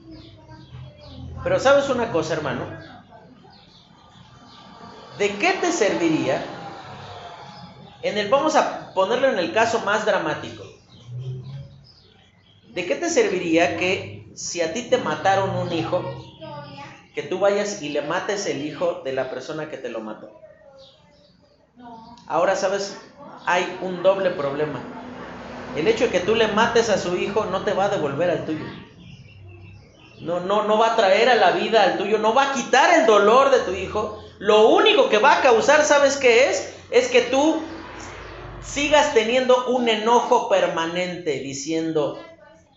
[1.43, 2.61] Pero sabes una cosa, hermano,
[5.17, 6.45] ¿de qué te serviría?
[8.03, 10.63] En el, vamos a ponerlo en el caso más dramático.
[12.67, 16.32] ¿De qué te serviría que si a ti te mataron un hijo,
[17.13, 20.31] que tú vayas y le mates el hijo de la persona que te lo mató.
[22.27, 22.97] Ahora sabes,
[23.45, 24.79] hay un doble problema.
[25.75, 28.29] El hecho de que tú le mates a su hijo no te va a devolver
[28.29, 28.65] al tuyo.
[30.21, 32.93] No, no, no va a traer a la vida al tuyo, no va a quitar
[32.99, 34.23] el dolor de tu hijo.
[34.39, 36.73] Lo único que va a causar, ¿sabes qué es?
[36.91, 37.61] Es que tú
[38.63, 42.19] sigas teniendo un enojo permanente diciendo,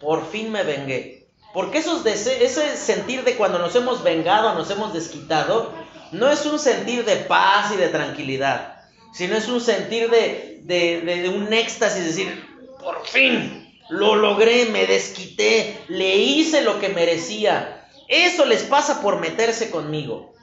[0.00, 1.15] por fin me vengué.
[1.56, 5.72] Porque esos ese sentir de cuando nos hemos vengado, nos hemos desquitado,
[6.12, 8.82] no es un sentir de paz y de tranquilidad,
[9.14, 12.46] sino es un sentir de, de un éxtasis, decir,
[12.78, 17.88] por fin, lo logré, me desquité, le hice lo que merecía.
[18.06, 20.34] Eso les pasa por meterse conmigo.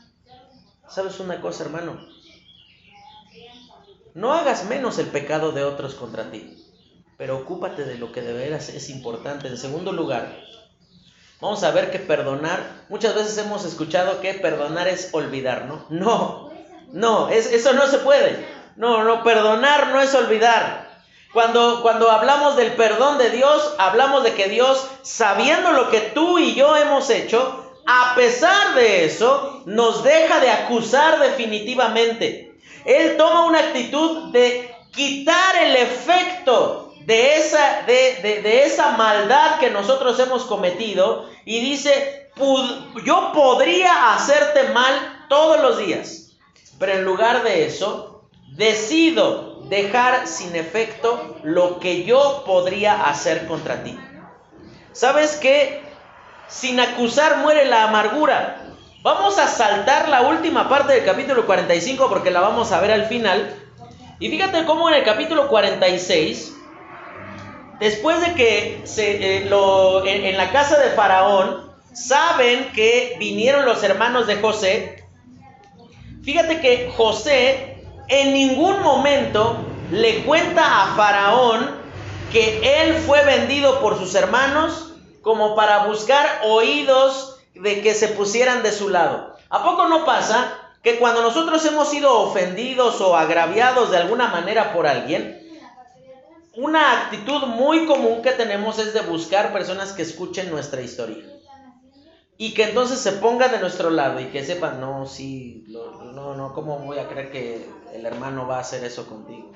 [0.89, 2.07] ¿Sabes una cosa, hermano?
[4.15, 6.57] No hagas menos el pecado de otros contra ti,
[7.19, 9.47] pero ocúpate de lo que de veras es importante.
[9.47, 10.41] En segundo lugar,
[11.43, 15.85] Vamos a ver que perdonar, muchas veces hemos escuchado que perdonar es olvidar, ¿no?
[15.89, 16.49] No,
[16.93, 18.47] no, es, eso no se puede.
[18.77, 20.87] No, no, perdonar no es olvidar.
[21.33, 26.39] Cuando, cuando hablamos del perdón de Dios, hablamos de que Dios, sabiendo lo que tú
[26.39, 32.57] y yo hemos hecho, a pesar de eso, nos deja de acusar definitivamente.
[32.85, 40.19] Él toma una actitud de quitar el efecto de esa, de, esa maldad que nosotros
[40.19, 42.31] hemos cometido y dice,
[43.05, 46.37] yo podría hacerte mal, todos los días.
[46.79, 48.23] Pero en lugar de eso,
[48.55, 53.97] decido dejar sin efecto lo que yo podría hacer contra ti.
[54.91, 55.81] ¿Sabes qué?
[56.47, 58.75] Sin acusar muere la amargura.
[59.01, 63.05] Vamos a saltar la última parte del capítulo 45 porque la vamos a ver al
[63.07, 63.55] final.
[64.19, 66.53] Y fíjate cómo en el capítulo 46,
[67.79, 73.83] después de que se, eh, lo, en la casa de Faraón saben que vinieron los
[73.83, 75.03] hermanos de José,
[76.23, 79.57] fíjate que José en ningún momento
[79.91, 81.71] le cuenta a Faraón
[82.31, 88.63] que él fue vendido por sus hermanos como para buscar oídos de que se pusieran
[88.63, 89.35] de su lado.
[89.49, 94.73] ¿A poco no pasa que cuando nosotros hemos sido ofendidos o agraviados de alguna manera
[94.73, 95.42] por alguien,
[96.55, 101.25] una actitud muy común que tenemos es de buscar personas que escuchen nuestra historia?
[102.37, 106.53] Y que entonces se pongan de nuestro lado y que sepan, no, sí, no, no,
[106.53, 109.51] ¿cómo voy a creer que el hermano va a hacer eso contigo?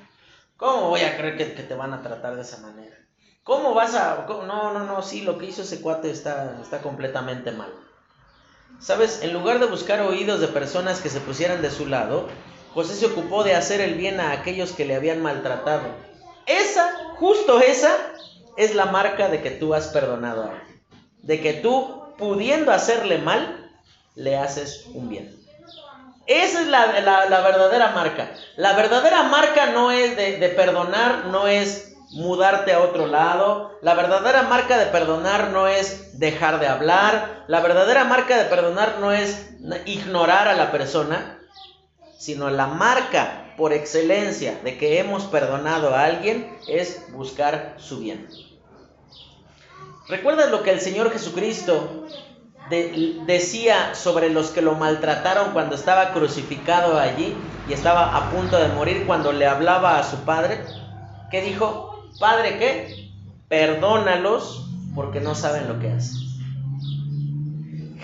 [0.56, 2.96] ¿Cómo voy a creer que, te van a tratar de esa manera?
[3.44, 4.26] ¿Cómo vas a.?
[4.28, 7.72] No, no, no, sí, lo que hizo ese cuate está, está completamente mal.
[8.80, 9.22] ¿Sabes?
[9.22, 12.28] En lugar de buscar oídos de personas que se pusieran de su lado,
[12.74, 16.07] José se ocupó de hacer el bien a aquellos que le habían maltratado.
[16.48, 17.94] Esa, justo esa,
[18.56, 20.82] es la marca de que tú has perdonado a alguien.
[21.22, 23.70] De que tú, pudiendo hacerle mal,
[24.14, 25.38] le haces un bien.
[26.26, 26.86] Esa es la,
[27.40, 28.30] verdadera marca.
[28.56, 33.78] La verdadera marca no es de, perdonar, no es mudarte a otro lado.
[33.80, 37.44] La verdadera marca de perdonar no es dejar de hablar.
[37.46, 39.50] La verdadera marca de perdonar no es
[39.86, 41.38] ignorar a la persona,
[42.18, 48.28] sino la marca por excelencia de que hemos perdonado a alguien es buscar su bien.
[50.08, 52.06] ¿Recuerdas lo que el Señor Jesucristo
[53.26, 57.34] decía sobre los que lo maltrataron cuando estaba crucificado allí
[57.68, 60.60] y estaba a punto de morir cuando le hablaba a su padre?
[61.30, 62.08] ¿Qué dijo?
[62.20, 63.10] Padre, ¿qué?
[63.48, 66.18] Perdónalos porque no saben lo que hacen.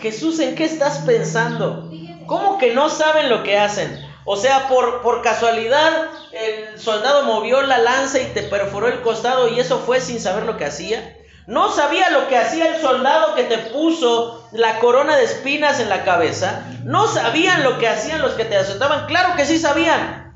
[0.01, 1.91] Jesús, ¿en qué estás pensando?
[2.27, 4.04] ¿Cómo que no saben lo que hacen?
[4.27, 5.93] O sea, por, por casualidad
[6.33, 10.45] el soldado movió la lanza y te perforó el costado y eso fue sin saber
[10.45, 11.17] lo que hacía.
[11.47, 15.91] No sabía lo que hacía el soldado que te puso la corona de espinas en
[15.91, 16.65] la cabeza.
[16.85, 19.07] No sabían lo que hacían los que te azotaban.
[19.07, 20.33] Claro que sí sabían.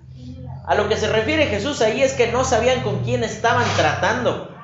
[0.66, 4.54] A lo que se refiere Jesús ahí es que no sabían con quién estaban tratando.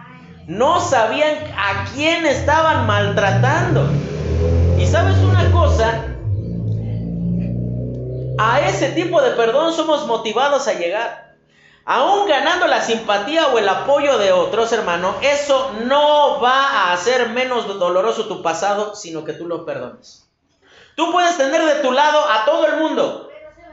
[0.46, 3.88] No sabían a quién estaban maltratando.
[4.78, 6.13] Y sabes una cosa,
[8.38, 11.34] a ese tipo de perdón somos motivados a llegar.
[11.86, 17.28] Aún ganando la simpatía o el apoyo de otros, hermano, eso no va a hacer
[17.28, 20.26] menos doloroso tu pasado, sino que tú lo perdones.
[20.96, 23.23] Tú puedes tener de tu lado a todo el mundo,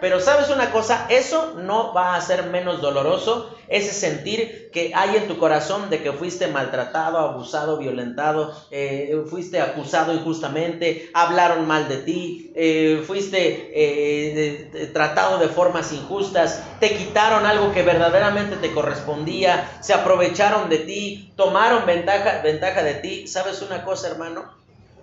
[0.02, 5.16] pero sabes una cosa, eso no va a hacer menos doloroso ese sentir que hay
[5.16, 11.88] en tu corazón de que fuiste maltratado, abusado, violentado, eh, fuiste acusado injustamente, hablaron mal
[11.88, 18.74] de ti, eh, fuiste eh, tratado de formas injustas, te quitaron algo que verdaderamente te
[18.74, 23.28] correspondía, se aprovecharon de ti, tomaron ventaja, ventaja de ti.
[23.28, 24.46] ¿Sabes una cosa, hermano?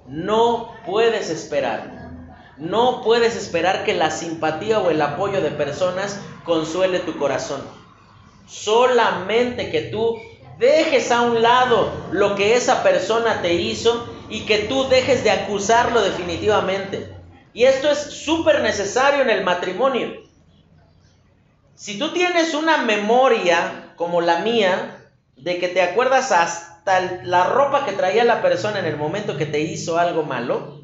[0.09, 1.98] No puedes esperar
[2.59, 7.63] no puedes esperar que la simpatía o el apoyo de personas consuele tu corazón.
[8.47, 10.19] Solamente que tú
[10.59, 15.31] dejes a un lado lo que esa persona te hizo y que tú dejes de
[15.31, 17.15] acusarlo definitivamente.
[17.53, 20.23] Y esto es súper necesario en el matrimonio.
[21.75, 24.95] Si tú tienes una memoria como la mía,
[25.37, 29.47] de que te acuerdas hasta la ropa que traía la persona en el momento que
[29.47, 30.78] te hizo algo malo,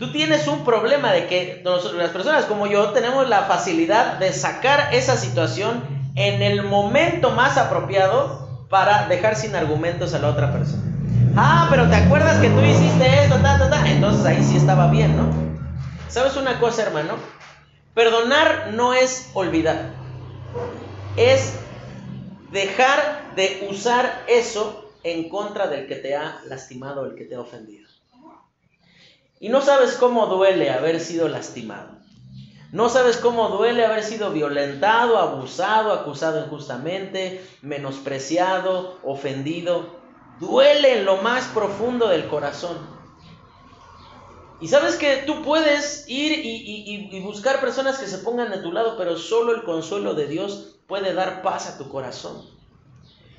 [0.00, 4.94] Tú tienes un problema de que las personas como yo tenemos la facilidad de sacar
[4.94, 5.84] esa situación
[6.14, 10.84] en el momento más apropiado para dejar sin argumentos a la otra persona.
[11.36, 13.86] Ah, pero te acuerdas que tú hiciste esto, ta, ta, ta.
[13.90, 15.30] Entonces ahí sí estaba bien, ¿no?
[16.08, 17.16] ¿Sabes una cosa, hermano?
[17.92, 19.90] Perdonar no es olvidar.
[21.18, 21.58] Es
[22.52, 27.40] dejar de usar eso en contra del que te ha lastimado, el que te ha
[27.40, 27.89] ofendido.
[29.40, 31.98] Y no sabes cómo duele haber sido lastimado.
[32.72, 39.98] No sabes cómo duele haber sido violentado, abusado, acusado injustamente, menospreciado, ofendido.
[40.38, 42.76] Duele en lo más profundo del corazón.
[44.60, 48.96] Y sabes que tú puedes ir y, buscar personas que se pongan a tu lado,
[48.98, 52.44] pero solo el consuelo de Dios puede dar paz a tu corazón.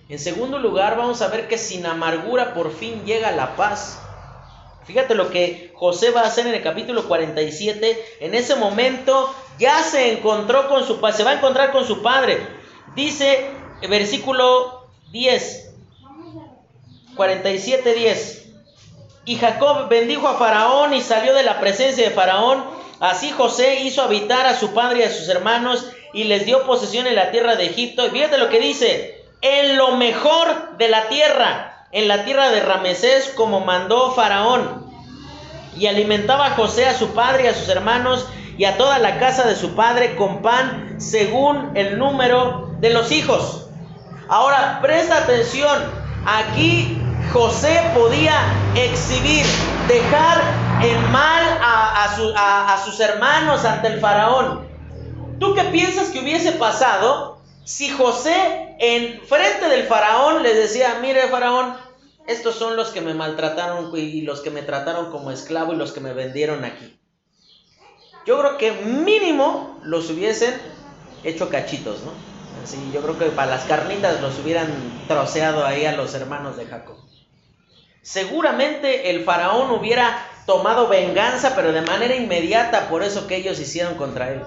[0.10, 4.00] En segundo lugar, vamos a ver que sin amargura por fin llega la paz.
[4.86, 8.18] Fíjate lo que José va a hacer en el capítulo 47.
[8.22, 12.02] En ese momento ya se encontró con su padre, se va a encontrar con su
[12.02, 12.40] padre.
[12.96, 13.50] Dice
[13.88, 15.74] versículo 10,
[17.16, 18.50] 47, 10.
[19.26, 22.64] Y Jacob bendijo a Faraón y salió de la presencia de Faraón.
[23.00, 27.08] Así José hizo habitar a su padre y a sus hermanos y les dio posesión
[27.08, 28.06] en la tierra de Egipto.
[28.06, 32.62] Y fíjate lo que dice, en lo mejor de la tierra en la tierra de
[32.62, 34.90] Ramesés como mandó Faraón.
[35.76, 38.28] Y alimentaba a José a su padre y a sus hermanos
[38.58, 43.12] y a toda la casa de su padre con pan según el número de los
[43.12, 43.70] hijos.
[44.28, 45.78] Ahora, presta atención,
[46.26, 46.98] aquí
[47.32, 48.36] José podía
[48.76, 49.46] exhibir,
[49.88, 50.42] dejar
[50.84, 54.68] en mal a, a sus hermanos ante el faraón.
[55.40, 57.31] ¿Tú qué piensas que hubiese pasado
[57.72, 61.74] si José en frente del faraón les decía, mire faraón,
[62.28, 65.94] estos son los que me maltrataron y los que me trataron como esclavo y los
[65.94, 67.00] que me vendieron aquí.
[68.26, 70.54] Yo creo que mínimo los hubiesen
[71.24, 72.12] hecho cachitos, ¿no?
[72.62, 74.70] Así, yo creo que para las carnitas los hubieran
[75.08, 76.98] troceado ahí a los hermanos de Jacob.
[78.02, 83.96] Seguramente el faraón hubiera tomado venganza, pero de manera inmediata por eso que ellos hicieron
[83.96, 84.44] contra él.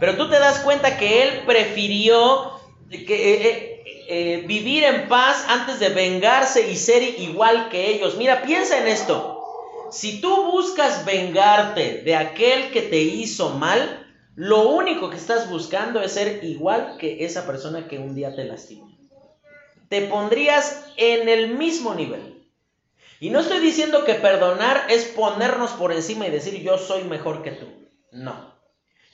[0.00, 2.58] Pero tú te das cuenta que él prefirió
[2.90, 8.16] eh, eh, eh, vivir en paz antes de vengarse y ser igual que ellos.
[8.16, 9.44] Mira, piensa en esto.
[9.92, 16.00] Si tú buscas vengarte de aquel que te hizo mal, lo único que estás buscando
[16.00, 18.90] es ser igual que esa persona que un día te lastimó.
[19.88, 22.48] Te pondrías en el mismo nivel.
[23.18, 27.42] Y no estoy diciendo que perdonar es ponernos por encima y decir yo soy mejor
[27.42, 27.66] que tú.
[28.12, 28.49] No.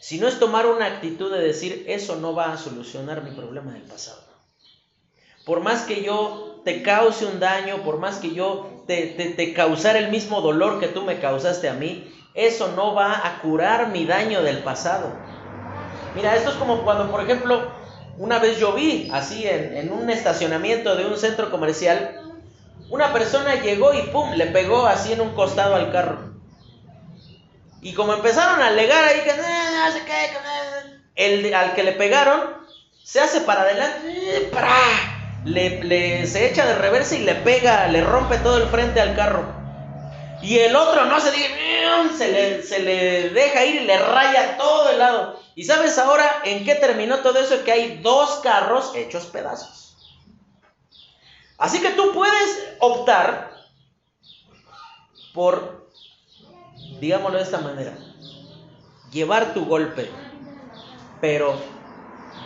[0.07, 3.73] Si no es tomar una actitud de decir, eso no va a solucionar mi problema
[3.73, 4.23] del pasado.
[5.45, 9.99] Por más que yo te cause un daño, por más que yo te, te, causara
[9.99, 14.07] el mismo dolor que tú me causaste a mí, eso no va a curar mi
[14.07, 15.11] daño del pasado.
[16.15, 17.73] Mira, esto es como cuando, por ejemplo,
[18.17, 22.21] una vez yo vi así en, en un estacionamiento de un centro comercial,
[22.91, 26.36] una persona llegó y pum, le pegó así en un costado al carro.
[27.87, 29.45] Y como empezaron a alegar ahí que no
[30.07, 30.33] qué,
[31.15, 32.57] el al que le pegaron
[33.05, 34.51] se hace para adelante,
[35.45, 39.15] Le, le, se echa de reversa y le pega, le rompe todo el frente al
[39.15, 39.45] carro.
[40.43, 41.55] Y el otro no se dice,
[42.19, 45.41] se le, se le deja ir y le raya todo el lado.
[45.55, 47.63] ¿Y sabes ahora en qué terminó todo eso?
[47.63, 49.97] Que hay dos carros hechos pedazos.
[51.57, 53.53] Así que tú puedes optar
[55.33, 55.86] por
[57.01, 57.97] digámoslo de esta manera,
[59.13, 60.11] llevar tu golpe,
[61.21, 61.59] pero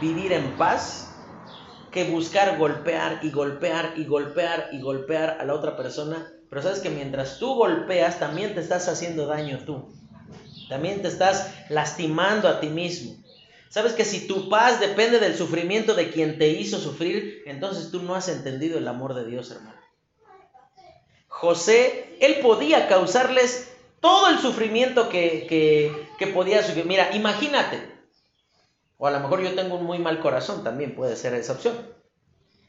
[0.01, 1.07] vivir en paz,
[1.90, 6.32] que buscar golpear y golpear y golpear y golpear a la otra persona.
[6.48, 9.92] Pero sabes que mientras tú golpeas, también te estás haciendo daño tú.
[10.68, 13.16] También te estás lastimando a ti mismo.
[13.68, 18.03] Sabes que si tu paz depende del sufrimiento de quien te hizo sufrir, entonces tú
[18.03, 19.80] no has entendido el amor de Dios, hermano.
[21.28, 23.69] José, él podía causarles
[24.01, 26.86] todo el sufrimiento que, podía sufrir.
[26.86, 27.82] Mira, imagínate,
[28.98, 31.74] o a lo mejor yo tengo un muy mal corazón, también puede ser esa opción.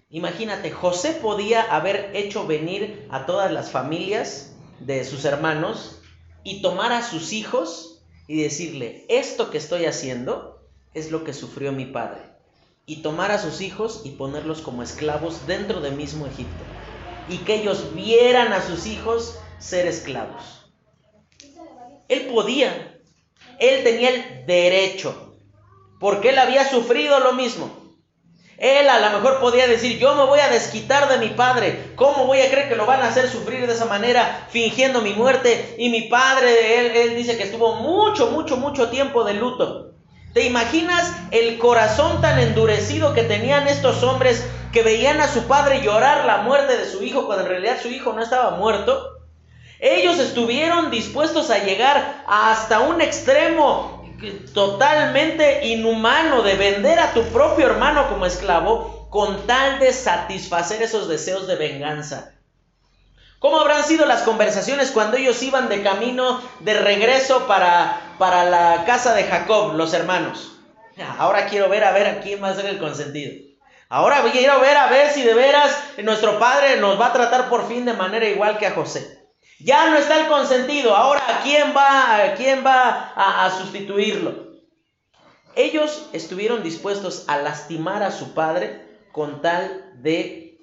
[0.09, 6.01] Imagínate, José podía haber hecho venir a todas las familias de sus hermanos
[6.43, 10.61] y tomar a sus hijos y decirle, esto que estoy haciendo
[10.93, 12.21] es lo que sufrió mi padre.
[12.85, 16.63] Y tomar a sus hijos y ponerlos como esclavos dentro del mismo Egipto.
[17.29, 20.60] Y que ellos vieran a sus hijos ser esclavos.
[22.11, 22.99] Él podía,
[23.57, 25.33] él tenía el derecho,
[25.97, 27.71] porque él había sufrido lo mismo.
[28.57, 31.93] Él a lo mejor podía decir, yo me voy a desquitar de mi padre.
[31.95, 35.13] ¿Cómo voy a creer que lo van a hacer sufrir de esa manera, fingiendo mi
[35.13, 35.73] muerte?
[35.77, 39.93] Y mi padre, él, dice que estuvo mucho, mucho, mucho tiempo de luto.
[40.33, 45.81] ¿Te imaginas el corazón tan endurecido que tenían estos hombres que veían a su padre
[45.81, 49.20] llorar la muerte de su hijo cuando en realidad su hijo no estaba muerto?
[49.81, 54.05] Ellos estuvieron dispuestos a llegar hasta un extremo
[54.53, 61.07] totalmente inhumano de vender a tu propio hermano como esclavo con tal de satisfacer esos
[61.09, 62.33] deseos de venganza.
[63.39, 68.85] ¿Cómo habrán sido las conversaciones cuando ellos iban de camino de regreso para, para la
[68.85, 70.59] casa de Jacob, los hermanos?
[71.17, 73.31] Ahora quiero ver a ver a quién va a el consentido.
[73.89, 77.67] Ahora quiero ver a ver si de veras nuestro padre nos va a tratar por
[77.67, 79.20] fin de manera igual que a José.
[79.63, 80.95] Ya no está el consentido.
[80.95, 84.51] Ahora, ¿quién va, quién va a, sustituirlo?
[85.55, 90.57] Ellos estuvieron dispuestos a lastimar a su padre con tal de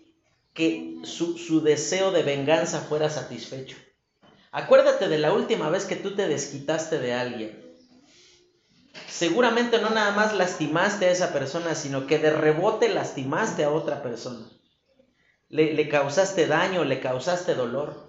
[0.55, 3.77] que su, deseo de venganza fuera satisfecho.
[4.51, 7.65] Acuérdate de la última vez que tú te desquitaste de alguien.
[9.07, 14.03] Seguramente no nada más lastimaste a esa persona, sino que de rebote lastimaste a otra
[14.03, 14.47] persona.
[15.49, 18.08] Le, le causaste daño, le causaste dolor.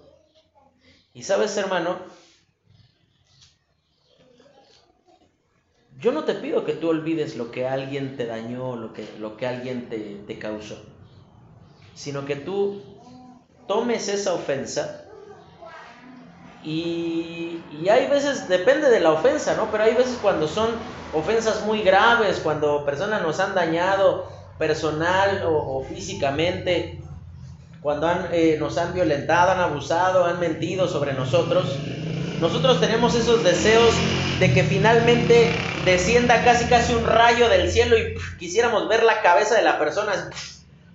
[1.14, 1.98] Y sabes, hermano,
[5.98, 9.36] yo no te pido que tú olvides lo que alguien te dañó, lo que, lo
[9.36, 10.82] que alguien te, te causó,
[11.94, 12.82] sino que tú
[13.66, 15.10] tomes esa ofensa
[16.62, 19.70] y, hay veces, depende de la ofensa, ¿no?
[19.70, 20.70] Pero hay veces cuando son
[21.14, 27.02] ofensas muy graves, cuando personas nos han dañado personal o, físicamente,
[27.80, 31.76] cuando han, eh, nos han violentado, han abusado, han mentido sobre nosotros.
[32.40, 33.94] Nosotros tenemos esos deseos
[34.38, 35.54] de que finalmente
[35.84, 40.30] descienda casi casi un rayo del cielo y quisiéramos ver la cabeza de la persona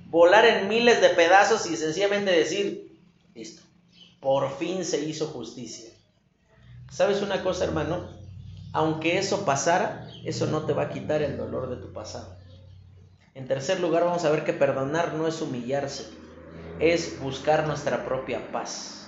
[0.09, 2.91] volar en miles de pedazos y sencillamente decir,
[3.33, 3.61] listo,
[4.19, 5.89] por fin se hizo justicia.
[6.91, 8.07] ¿Sabes una cosa, hermano?
[8.73, 12.36] Aunque eso pasara, eso no te va a quitar el dolor de tu pasado.
[13.33, 16.05] En tercer lugar, vamos a ver que perdonar no es humillarse,
[16.80, 19.07] es buscar nuestra propia paz.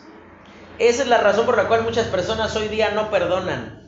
[0.80, 3.84] Esa es la razón por la cual muchas personas hoy día no perdonan.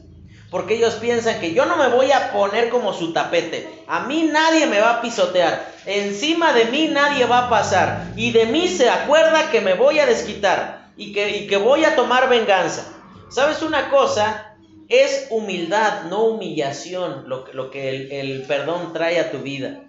[0.49, 3.69] Porque ellos piensan que yo no me voy a poner como su tapete.
[3.87, 5.71] A mí nadie me va a pisotear.
[5.85, 8.07] Encima de mí nadie va a pasar.
[8.15, 11.95] Y de mí se acuerda que me voy a desquitar y que, que voy a
[11.95, 12.91] tomar venganza.
[13.29, 14.55] ¿Sabes una cosa?
[14.87, 19.88] Es humildad, no humillación, lo, lo que el perdón trae a tu vida.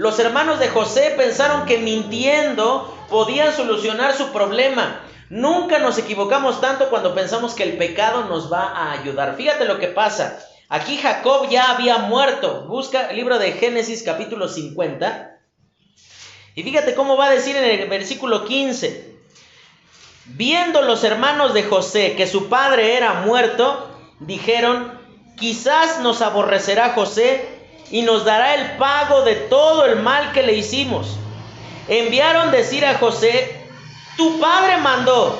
[0.00, 5.02] Los hermanos de José pensaron que mintiendo podían solucionar su problema.
[5.28, 9.36] Nunca nos equivocamos tanto cuando pensamos que el pecado nos va a ayudar.
[9.36, 10.38] Fíjate lo que pasa.
[10.70, 12.64] Aquí Jacob ya había muerto.
[12.66, 15.38] Busca el libro de Génesis capítulo 50.
[16.54, 19.16] Y fíjate cómo va a decir en el versículo 15.
[20.28, 23.86] Viendo los hermanos de José que su padre era muerto,
[24.20, 24.98] dijeron,
[25.36, 27.59] quizás nos aborrecerá José
[27.90, 31.16] y nos dará el pago de todo el mal que le hicimos.
[31.88, 33.66] Enviaron decir a José,
[34.16, 35.38] tu padre mandó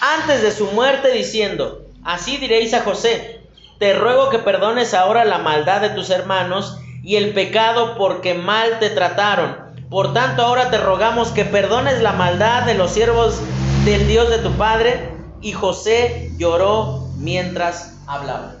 [0.00, 3.40] antes de su muerte diciendo, así diréis a José,
[3.78, 8.78] te ruego que perdones ahora la maldad de tus hermanos y el pecado porque mal
[8.78, 9.56] te trataron.
[9.88, 13.40] Por tanto, ahora te rogamos que perdones la maldad de los siervos
[13.84, 15.10] del Dios de tu padre.
[15.40, 18.54] Y José lloró mientras hablaba.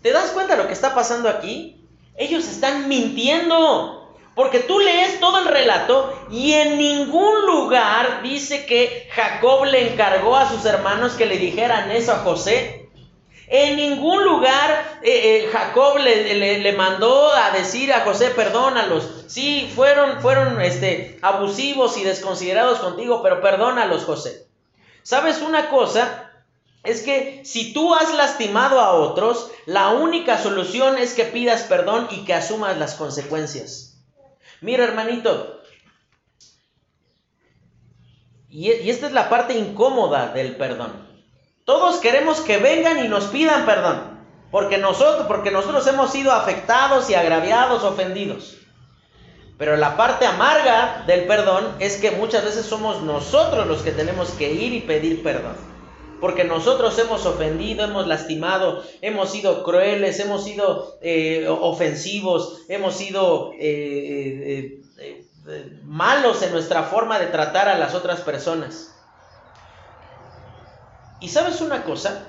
[0.00, 1.81] ¿Te das cuenta de lo que está pasando aquí?
[2.16, 4.02] Ellos están mintiendo.
[4.34, 10.36] Porque tú lees todo el relato y en ningún lugar dice que Jacob le encargó
[10.36, 12.88] a sus hermanos que le dijeran eso a José.
[13.46, 19.24] En ningún lugar eh, eh, Jacob le, mandó a decir a José, perdónalos.
[19.26, 24.46] Sí, fueron, fueron este, abusivos y desconsiderados contigo, pero perdónalos, José.
[25.02, 26.31] ¿Sabes una cosa?
[26.84, 32.08] Es que si tú has lastimado a otros, la única solución es que pidas perdón
[32.10, 34.02] y que asumas las consecuencias.
[34.60, 35.60] Mira, hermanito,
[38.48, 40.92] y esta es la parte incómoda del perdón.
[41.64, 44.20] Todos queremos que vengan y nos pidan perdón,
[44.50, 48.58] porque nosotros, porque nosotros hemos sido afectados y agraviados, ofendidos.
[49.56, 54.30] Pero la parte amarga del perdón es que muchas veces somos nosotros los que tenemos
[54.32, 55.56] que ir y pedir perdón.
[56.22, 63.50] Porque nosotros hemos ofendido, hemos lastimado, hemos sido crueles, hemos sido eh, ofensivos, hemos sido
[63.58, 68.94] eh, eh, malos en nuestra forma de tratar a las otras personas.
[71.18, 72.24] Y sabes una cosa,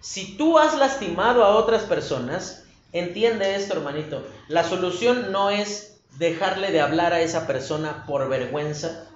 [0.00, 6.70] si tú has lastimado a otras personas, entiende esto, hermanito, la solución no es dejarle
[6.70, 9.06] de hablar a esa persona por vergüenza.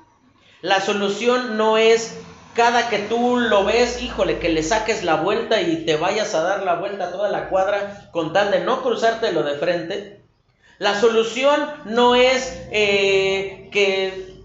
[0.62, 2.16] La solución no es
[2.54, 6.42] cada que tú lo ves, híjole, que le saques la vuelta y te vayas a
[6.42, 10.20] dar la vuelta a toda la cuadra con tal de no cruzártelo de frente.
[10.78, 14.40] La solución no es eh, que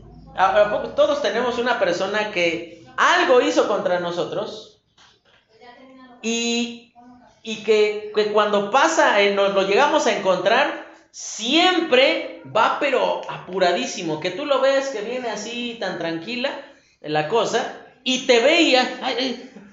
[0.95, 4.81] todos tenemos una persona que algo hizo contra nosotros
[6.21, 6.91] y,
[7.63, 14.45] que, cuando pasa, eh, nos lo llegamos a encontrar, siempre va pero apuradísimo, que tú
[14.45, 16.51] lo ves que viene así tan tranquila
[17.01, 18.99] la cosa y te veía,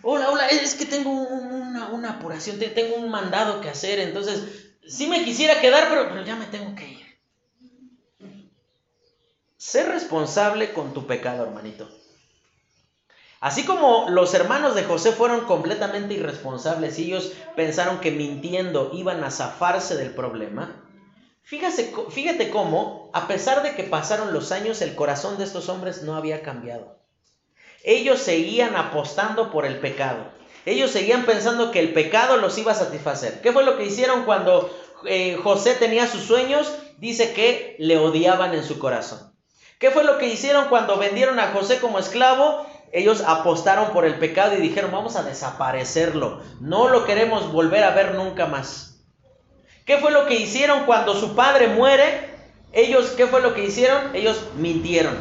[0.03, 5.23] hola, hola, es que tengo una, apuración, tengo un mandado que hacer, entonces sí me
[5.23, 7.03] quisiera quedar, pero, ya me tengo que ir.
[9.59, 11.91] Sé responsable con tu pecado, hermanito.
[13.39, 19.23] Así como los hermanos de José fueron completamente irresponsables y ellos pensaron que mintiendo iban
[19.25, 20.75] a zafarse del problema,
[21.43, 26.17] fíjate cómo, a pesar de que pasaron los años, el corazón de estos hombres no
[26.17, 27.02] había cambiado.
[27.85, 30.25] Ellos seguían apostando por el pecado.
[30.65, 33.41] Ellos seguían pensando que el pecado los iba a satisfacer.
[33.41, 34.71] ¿Qué fue lo que hicieron cuando
[35.07, 36.73] eh, José tenía sus sueños?
[36.99, 39.33] Dice que le odiaban en su corazón.
[39.81, 42.65] ¿Qué fue lo que hicieron cuando vendieron a José como esclavo?
[42.93, 46.41] Ellos apostaron por el pecado y dijeron, vamos a desaparecerlo.
[46.61, 49.01] No lo queremos volver a ver nunca más.
[49.85, 52.31] ¿Qué fue lo que hicieron cuando su padre muere?
[52.73, 54.15] Ellos, ¿qué fue lo que hicieron?
[54.15, 55.17] Ellos mintieron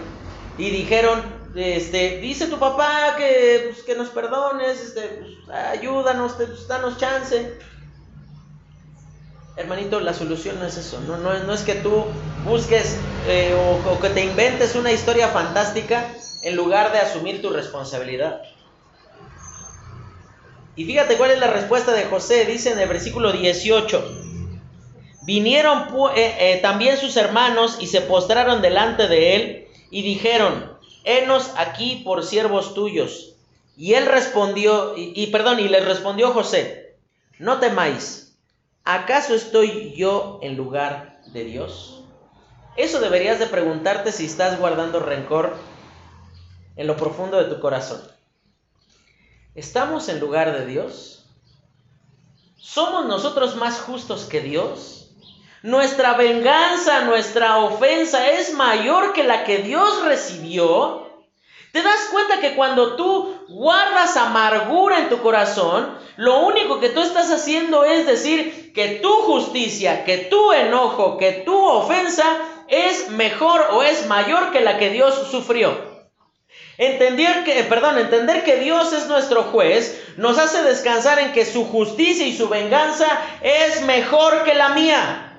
[0.59, 6.67] y dijeron, este, dice tu papá que, pues, que nos perdones, este, pues, ayúdanos, pues,
[6.67, 7.57] danos chance.
[9.57, 12.05] Hermanito, la solución no es eso, no, no, es que tú
[12.45, 12.97] busques
[13.27, 16.07] eh, o, o que te inventes una historia fantástica
[16.41, 18.41] en lugar de asumir tu responsabilidad.
[20.75, 24.21] Y fíjate cuál es la respuesta de José, dice en el versículo 18.
[25.23, 31.51] Vinieron eh, eh, también sus hermanos y se postraron delante de él y dijeron, henos
[31.57, 33.35] aquí por siervos tuyos.
[33.77, 36.97] Y él respondió, y, perdón, y le respondió José,
[37.39, 38.37] no temáis,
[38.83, 42.03] ¿acaso estoy yo en lugar de Dios?
[42.75, 45.55] Eso deberías de preguntarte si estás guardando rencor
[46.75, 48.01] en lo profundo de tu corazón.
[49.55, 51.25] ¿Estamos en lugar de Dios?
[52.57, 55.10] ¿Somos nosotros más justos que Dios?
[55.63, 61.07] Nuestra venganza, nuestra ofensa es mayor que la que Dios recibió,
[61.71, 67.01] te das cuenta que cuando tú guardas amargura en tu corazón, lo único que tú
[67.01, 72.25] estás haciendo es decir que tu justicia, que tu enojo, que tu ofensa
[72.67, 75.91] es mejor o es mayor que la que Dios sufrió.
[76.77, 81.65] Entender que, perdón, entender que Dios es nuestro juez nos hace descansar en que su
[81.65, 83.07] justicia y su venganza
[83.41, 85.30] es mejor que la mía.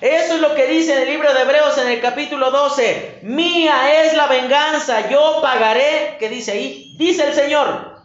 [0.00, 3.18] Eso es lo que dice en el libro de Hebreos en el capítulo 12.
[3.22, 6.94] Mía es la venganza, yo pagaré, ¿qué dice ahí?
[6.96, 8.02] Dice el Señor.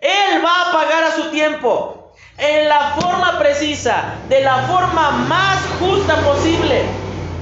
[0.00, 5.64] Él va a pagar a su tiempo, en la forma precisa, de la forma más
[5.78, 6.84] justa posible.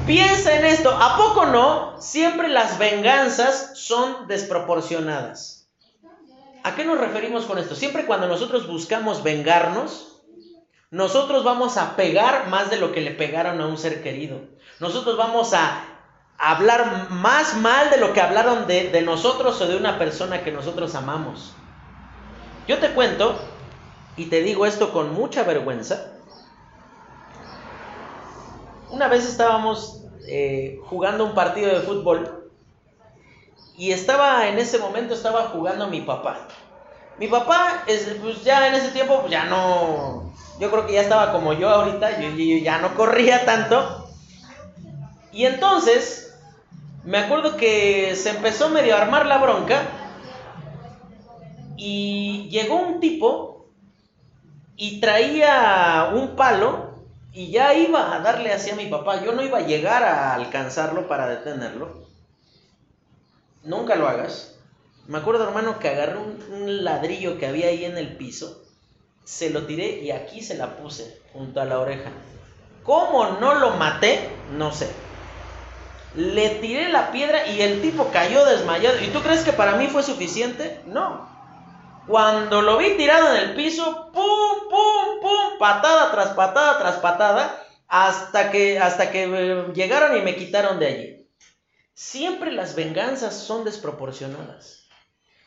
[0.06, 1.98] Piensa en esto, ¿a poco no?
[1.98, 5.68] Siempre las venganzas son desproporcionadas.
[6.64, 7.74] ¿A qué nos referimos con esto?
[7.74, 10.05] Siempre cuando nosotros buscamos vengarnos,
[10.90, 14.40] nosotros vamos a pegar más de lo que le pegaron a un ser querido.
[14.78, 15.84] Nosotros vamos a
[16.38, 20.94] hablar más mal de lo que hablaron de, nosotros o de una persona que nosotros
[20.94, 21.54] amamos.
[22.68, 23.38] Yo te cuento,
[24.16, 26.12] y te digo esto con mucha vergüenza,
[28.90, 32.50] una vez estábamos eh, jugando un partido de fútbol
[33.76, 36.48] y estaba en ese momento estaba jugando mi papá.
[37.18, 41.02] Mi papá, es, pues ya en ese tiempo, pues ya no, yo creo que ya
[41.02, 44.08] estaba como yo ahorita, yo, ya no corría tanto.
[45.32, 46.34] Y entonces,
[47.04, 49.82] me acuerdo que se empezó medio a armar la bronca
[51.76, 53.66] y llegó un tipo
[54.76, 56.94] y traía un palo
[57.32, 59.22] y ya iba a darle hacia mi papá.
[59.22, 62.06] Yo no iba a llegar a alcanzarlo para detenerlo.
[63.62, 64.58] Nunca lo hagas.
[65.06, 68.65] Me acuerdo, hermano, que agarré un ladrillo que había ahí en el piso
[69.26, 72.12] se lo tiré y aquí se la puse junto a la oreja.
[72.84, 74.30] ¿Cómo no lo maté?
[74.52, 74.88] No sé.
[76.14, 79.00] Le tiré la piedra y el tipo cayó desmayado.
[79.00, 80.80] ¿Y tú crees que para mí fue suficiente?
[80.86, 81.28] No.
[82.06, 87.66] Cuando lo vi tirado en el piso, pum, pum, pum, patada tras patada tras patada,
[87.88, 91.28] hasta que, hasta que eh, llegaron y me quitaron de allí.
[91.94, 94.86] Siempre las venganzas son desproporcionadas.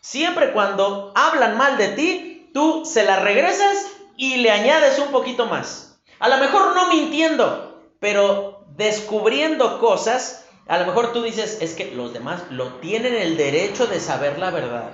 [0.01, 3.87] Siempre cuando hablan mal de ti, tú se la regresas
[4.17, 5.99] y le añades un poquito más.
[6.19, 11.91] A lo mejor no mintiendo, pero descubriendo cosas, a lo mejor tú dices, es que
[11.91, 14.91] los demás lo tienen el derecho de saber la verdad.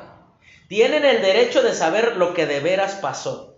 [0.68, 3.56] Tienen el derecho de saber lo que de veras pasó.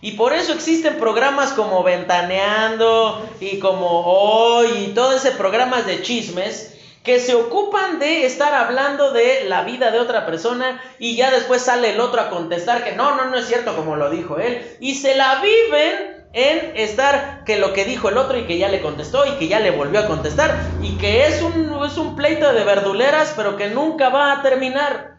[0.00, 6.02] Y por eso existen programas como Ventaneando y como Hoy y todo ese programas de
[6.02, 6.73] chismes
[7.04, 11.60] que se ocupan de estar hablando de la vida de otra persona y ya después
[11.60, 14.66] sale el otro a contestar que no, no, no es cierto como lo dijo él
[14.80, 18.68] y se la viven en estar que lo que dijo el otro y que ya
[18.68, 22.16] le contestó y que ya le volvió a contestar y que es un, es un
[22.16, 25.18] pleito de verduleras pero que nunca va a terminar.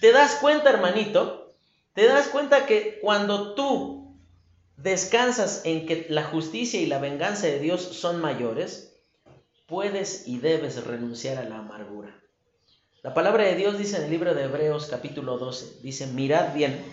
[0.00, 1.54] ¿Te das cuenta, hermanito?
[1.94, 4.18] ¿Te das cuenta que cuando tú
[4.76, 8.91] descansas en que la justicia y la venganza de Dios son mayores,
[9.72, 12.14] puedes y debes renunciar a la amargura.
[13.02, 16.84] La palabra de Dios dice en el libro de Hebreos capítulo 12, dice, mirad bien,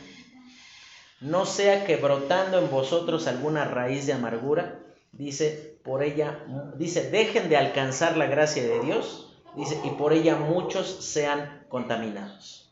[1.19, 4.79] no sea que brotando en vosotros alguna raíz de amargura,
[5.11, 6.45] dice, por ella,
[6.77, 12.71] dice, dejen de alcanzar la gracia de Dios, dice, y por ella muchos sean contaminados.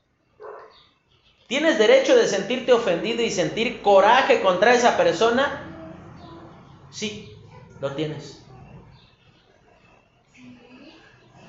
[1.48, 5.66] ¿Tienes derecho de sentirte ofendido y sentir coraje contra esa persona?
[6.92, 7.30] Sí,
[7.82, 8.47] lo tienes.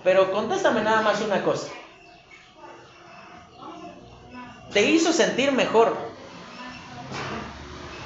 [0.05, 1.69] Pero contéstame nada más una cosa.
[4.73, 5.97] ¿Te hizo sentir mejor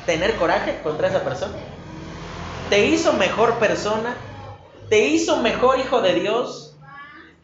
[0.07, 1.55] tener coraje contra esa persona?
[2.71, 4.17] ¿Te hizo mejor persona?
[4.89, 6.77] ¿Te hizo mejor hijo de Dios?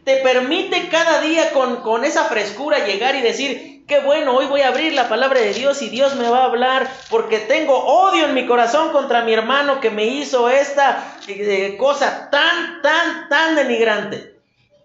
[0.05, 4.61] ¿Te permite cada día con, con esa frescura llegar y decir, qué bueno, hoy voy
[4.61, 8.27] a abrir la palabra de Dios y Dios me va a hablar porque tengo odio
[8.27, 13.57] en mi corazón contra mi hermano que me hizo esta eh, cosa tan, tan, tan
[13.57, 14.38] denigrante?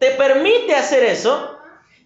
[0.04, 1.58] ¿Te permite hacer eso?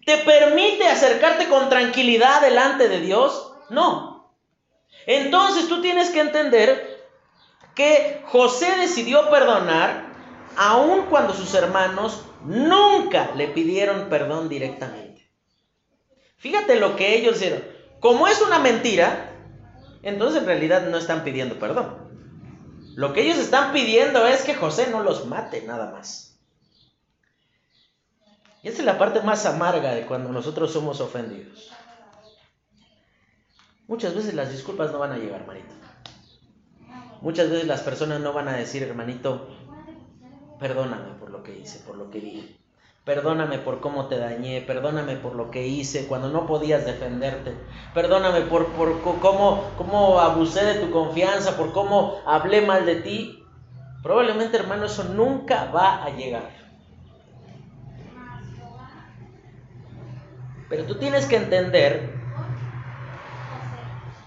[0.06, 3.50] ¿Te permite acercarte con tranquilidad delante de Dios?
[3.70, 4.36] No.
[5.04, 7.08] Entonces tú tienes que entender
[7.74, 10.12] que José decidió perdonar
[10.56, 15.28] aun cuando sus hermanos nunca le pidieron perdón directamente.
[16.36, 17.64] Fíjate lo que ellos hicieron.
[17.98, 19.32] Como es una mentira,
[20.04, 21.96] entonces en realidad no están pidiendo perdón.
[22.94, 26.27] Lo que ellos están pidiendo es que José no los mate nada más.
[28.62, 31.70] Y esa es la parte más amarga de cuando nosotros somos ofendidos.
[33.86, 35.74] Muchas veces las disculpas no van a llegar, hermanito.
[37.20, 39.48] Muchas veces las personas no van a decir, hermanito,
[40.58, 42.58] perdóname por lo que hice, por lo que dije.
[43.04, 47.56] Perdóname por cómo te dañé, perdóname por lo que hice cuando no podías defenderte.
[47.94, 53.42] Perdóname por, por cómo, cómo abusé de tu confianza, por cómo hablé mal de ti.
[54.02, 56.57] Probablemente, hermano, eso nunca va a llegar.
[60.68, 62.14] Pero tú tienes que entender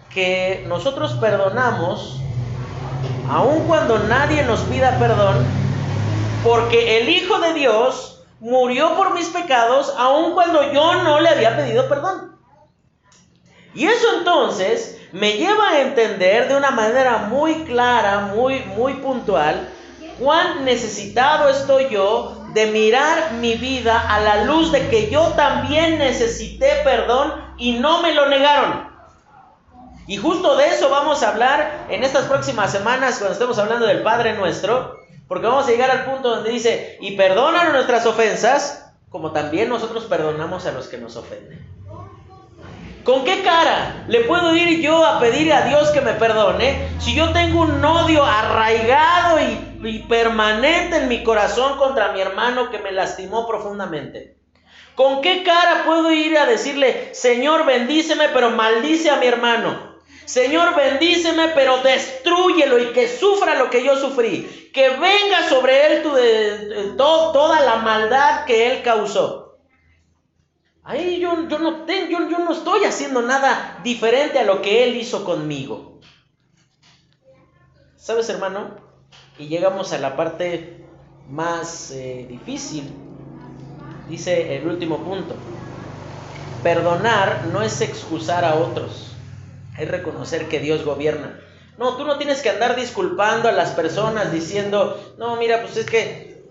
[0.09, 2.21] que nosotros perdonamos
[3.29, 5.45] aun cuando nadie nos pida perdón,
[6.43, 11.55] porque el Hijo de Dios murió por mis pecados aun cuando yo no le había
[11.55, 12.35] pedido perdón.
[13.73, 19.69] Y eso entonces me lleva a entender de una manera muy clara, muy, muy puntual,
[20.19, 25.97] cuán necesitado estoy yo de mirar mi vida a la luz de que yo también
[25.97, 28.89] necesité perdón y no me lo negaron.
[30.08, 34.02] Y justo de eso vamos a hablar en estas próximas semanas cuando estemos hablando del
[34.04, 34.97] Padre nuestro,
[35.28, 40.06] porque vamos a llegar al punto donde dice, y perdonan nuestras ofensas, como también nosotros
[40.06, 41.66] perdonamos a los que nos ofenden.
[43.04, 47.16] ¿Con qué cara le puedo ir yo a pedir a Dios que me perdone si
[47.16, 52.79] yo tengo un odio arraigado y, y, permanente en mi corazón contra mi hermano que
[52.79, 54.38] me lastimó profundamente?
[54.95, 59.99] ¿Con qué cara puedo ir a decirle, Señor, bendíceme, pero maldice a mi hermano?
[60.25, 64.69] Señor, bendíceme, pero destruyelo y que sufra lo que yo sufrí.
[64.73, 69.41] Que venga sobre él tu, de, toda la maldad que él causó.
[70.84, 75.23] Ahí yo, no yo, yo, no estoy haciendo nada diferente a lo que Él hizo
[75.23, 75.99] conmigo.
[77.97, 78.90] ¿Sabes, hermano?
[79.38, 80.84] Y llegamos a la parte
[81.29, 82.91] más eh, difícil.
[84.09, 85.36] Dice el último punto.
[86.63, 89.15] Perdonar no es excusar a otros,
[89.79, 91.39] es reconocer que Dios gobierna.
[91.77, 95.86] No, tú no tienes que andar disculpando a las personas diciendo, no, mira, pues es
[95.88, 96.43] que,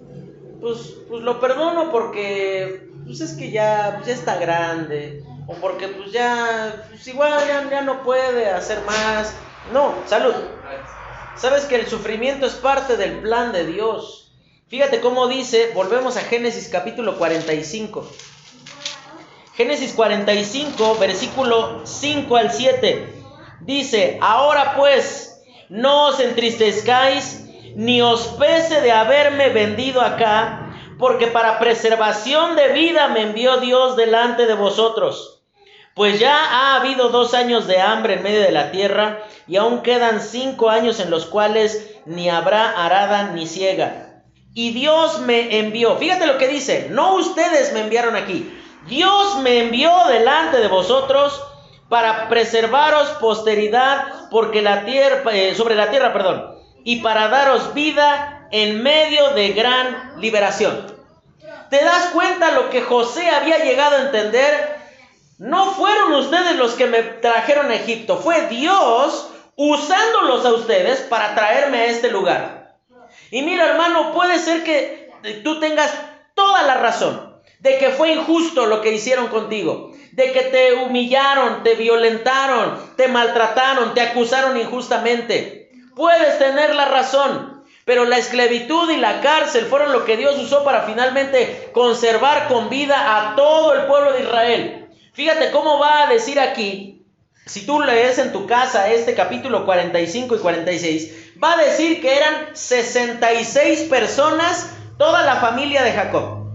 [0.60, 5.88] pues, pues lo perdono porque pues es que ya, pues ya está grande, o porque
[5.88, 9.34] pues ya, pues igual ya, no puede hacer más.
[9.72, 10.34] No, salud.
[11.40, 14.30] Sabes que el sufrimiento es parte del plan de Dios.
[14.68, 18.06] Fíjate cómo dice, volvemos a Génesis capítulo 45.
[19.54, 23.22] Génesis 45, versículo 5 al 7.
[23.62, 30.66] Dice, ahora pues, no os entristezcáis, ni os pese de haberme vendido acá
[30.98, 35.39] porque para preservación de vida me envió Dios delante de vosotros.
[36.00, 39.82] Pues ya ha habido dos años de hambre en medio de la tierra y aún
[39.82, 44.22] quedan cinco años en los cuales ni habrá arada ni ciega.
[44.54, 48.50] Y Dios me envió, fíjate lo que dice, no ustedes me enviaron aquí,
[48.86, 51.38] Dios me envió delante de vosotros
[51.90, 58.48] para preservaros posteridad porque la tierra, eh, sobre la tierra, perdón, y para daros vida
[58.52, 60.98] en medio de gran liberación.
[61.68, 64.79] ¿Te das cuenta lo que José había llegado a entender?
[65.40, 71.34] No fueron ustedes los que me trajeron a Egipto, fue Dios usándolos a ustedes para
[71.34, 72.76] traerme a este lugar.
[73.30, 75.10] Y mira hermano, puede ser que
[75.42, 75.94] tú tengas
[76.34, 81.62] toda la razón de que fue injusto lo que hicieron contigo, de que te humillaron,
[81.62, 85.70] te violentaron, te maltrataron, te acusaron injustamente.
[85.96, 90.64] Puedes tener la razón, Pero la esclavitud y la cárcel fueron lo que Dios usó
[90.64, 94.79] para finalmente conservar con vida a todo el pueblo de Israel.
[95.12, 97.04] Fíjate cómo va a decir aquí,
[97.46, 102.16] si tú lees en tu casa este capítulo 45 y 46, va a decir que
[102.16, 106.46] eran 66 personas, toda la familia de Jacob.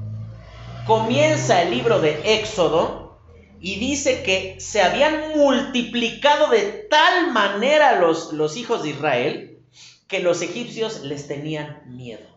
[0.85, 3.17] Comienza el libro de Éxodo
[3.59, 9.59] y dice que se habían multiplicado de tal manera los, los hijos de Israel
[10.07, 12.27] que los egipcios les tenían miedo.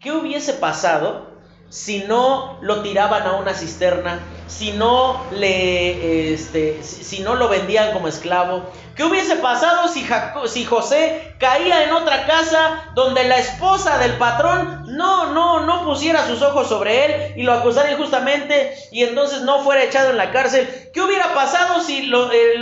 [0.00, 1.33] ¿Qué hubiese pasado
[1.68, 7.92] si no lo tiraban a una cisterna, si no, le, este, si no lo vendían
[7.92, 8.64] como esclavo?
[8.94, 15.32] ¿Qué hubiese pasado si, José caía en otra casa donde la esposa del patrón no,
[15.32, 19.82] no, no pusiera sus ojos sobre él y lo acusara injustamente y entonces no fuera
[19.82, 20.68] echado en la cárcel?
[20.92, 22.08] ¿Qué hubiera pasado si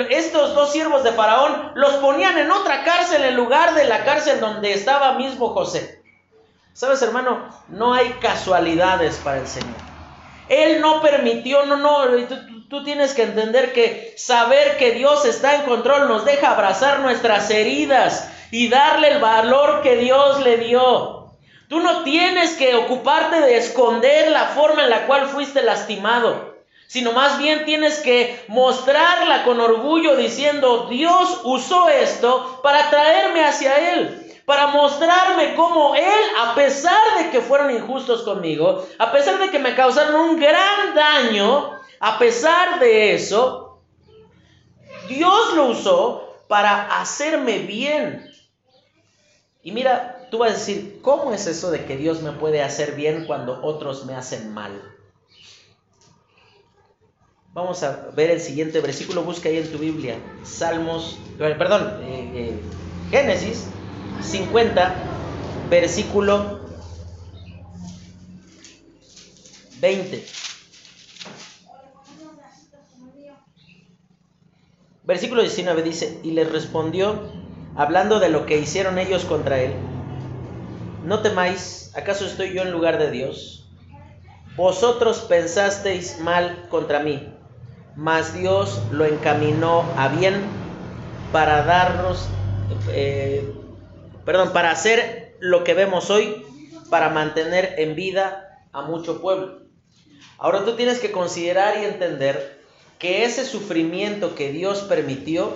[0.09, 4.41] estos dos siervos de Faraón los ponían en otra cárcel en lugar de la cárcel
[4.41, 6.02] donde estaba mismo José?
[6.75, 9.77] Sabes, hermano, no hay casualidades para el Señor.
[10.49, 12.07] Él no permitió, no, no,
[12.69, 17.51] tú, tienes que entender que saber que Dios está en control nos deja abrazar nuestras
[17.51, 21.31] heridas y darle el valor que Dios le dio.
[21.69, 26.57] Tú no tienes que ocuparte de esconder la forma en la cual fuiste lastimado,
[26.87, 33.95] sino más bien tienes que mostrarla con orgullo diciendo, Dios usó esto para traerme hacia
[33.95, 39.51] Él para mostrarme cómo Él, a pesar de que fueron injustos conmigo, a pesar de
[39.51, 43.81] que me causaron un gran daño, a pesar de eso,
[45.09, 48.31] Dios lo usó para hacerme bien.
[49.63, 52.97] Y mira, tú vas a decir, ¿cómo es eso de que Dios me puede hacer
[52.97, 54.73] bien cuando otros me hacen mal?
[57.55, 62.61] Vamos a ver el siguiente versículo, busca ahí en tu Biblia, Salmos, perdón, eh, eh,
[63.11, 63.69] Génesis
[64.23, 64.95] 50,
[65.69, 66.61] versículo
[69.81, 70.25] 20.
[75.05, 77.21] Versículo 19 dice, y les respondió,
[77.75, 79.75] hablando de lo que hicieron ellos contra él,
[81.05, 83.69] no temáis, ¿acaso estoy yo en lugar de Dios?
[84.57, 87.35] Vosotros pensasteis mal contra mí,
[87.97, 90.43] mas Dios lo encaminó a bien
[91.33, 92.29] para darnos
[92.91, 93.62] eh,
[94.25, 96.45] perdón, para hacer lo que vemos hoy,
[96.91, 99.63] para mantener en vida a mucho pueblo.
[100.39, 102.61] Ahora tú tienes que considerar y entender
[102.99, 105.53] que ese sufrimiento que Dios permitió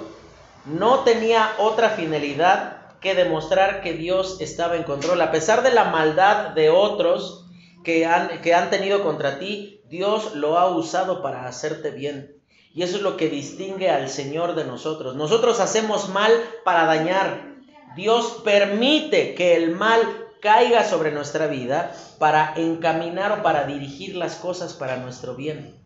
[0.65, 5.21] no tenía otra finalidad que demostrar que Dios estaba en control.
[5.21, 7.47] A pesar de la maldad de otros
[7.85, 12.37] que han, que han tenido contra ti, Dios lo ha usado para hacerte bien.
[12.75, 15.15] Y eso es lo que distingue al Señor de nosotros.
[15.17, 16.33] Nosotros hacemos mal
[16.65, 17.56] para dañar,
[17.97, 24.35] Dios permite que el mal caiga sobre nuestra vida para encaminar o para dirigir las
[24.35, 25.83] cosas para nuestro bien.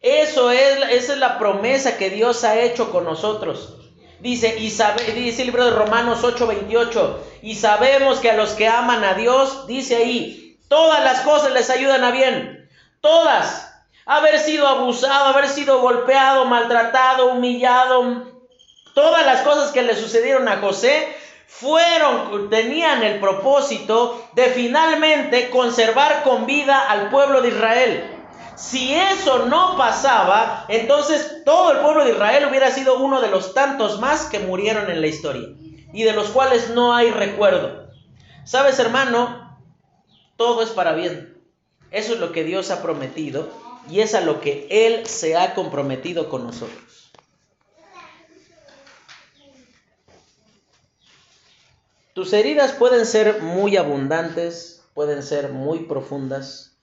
[0.00, 3.76] Eso es, esa es la promesa que Dios ha hecho con nosotros.
[4.18, 4.70] Dice, y
[5.12, 9.66] dice el libro de Romanos 8:28, y sabemos que a los que aman a Dios,
[9.68, 12.68] dice ahí, todas las cosas les ayudan a bien.
[13.00, 13.72] Todas.
[14.04, 18.32] Haber sido abusado, haber sido golpeado, maltratado, humillado,
[18.94, 26.22] todas las cosas que le sucedieron a José fueron, tenían el propósito de finalmente conservar
[26.22, 28.10] con vida al pueblo de Israel.
[28.56, 33.54] Si eso no pasaba, entonces todo el pueblo de Israel hubiera sido uno de los
[33.54, 35.48] tantos más que murieron en la historia
[35.92, 37.88] y de los cuales no hay recuerdo.
[38.44, 39.58] Sabes, hermano,
[40.36, 41.40] todo es para bien.
[41.90, 43.48] Eso es lo que Dios ha prometido
[43.88, 47.01] y es a lo que Él se ha comprometido con nosotros.
[52.14, 56.76] Tus heridas pueden ser muy abundantes, pueden ser muy profundas,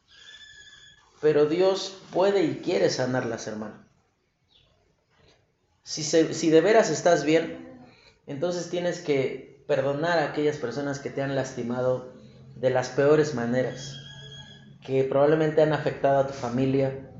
[1.22, 3.76] pero Dios puede y quiere sanarlas, hermano.
[5.84, 7.80] Si, si de veras estás bien,
[8.26, 12.12] entonces tienes que perdonar a aquellas personas que te han lastimado
[12.56, 13.98] de las peores maneras,
[14.84, 17.12] que probablemente han afectado a tu familia,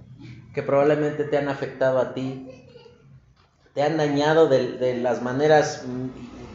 [0.56, 2.66] que probablemente te han afectado a ti,
[3.76, 5.84] te han dañado de, de las maneras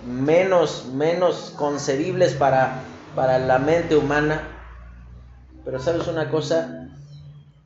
[0.07, 2.83] menos, menos concebibles para,
[3.15, 4.43] para la mente humana.
[5.65, 6.89] Pero sabes una cosa,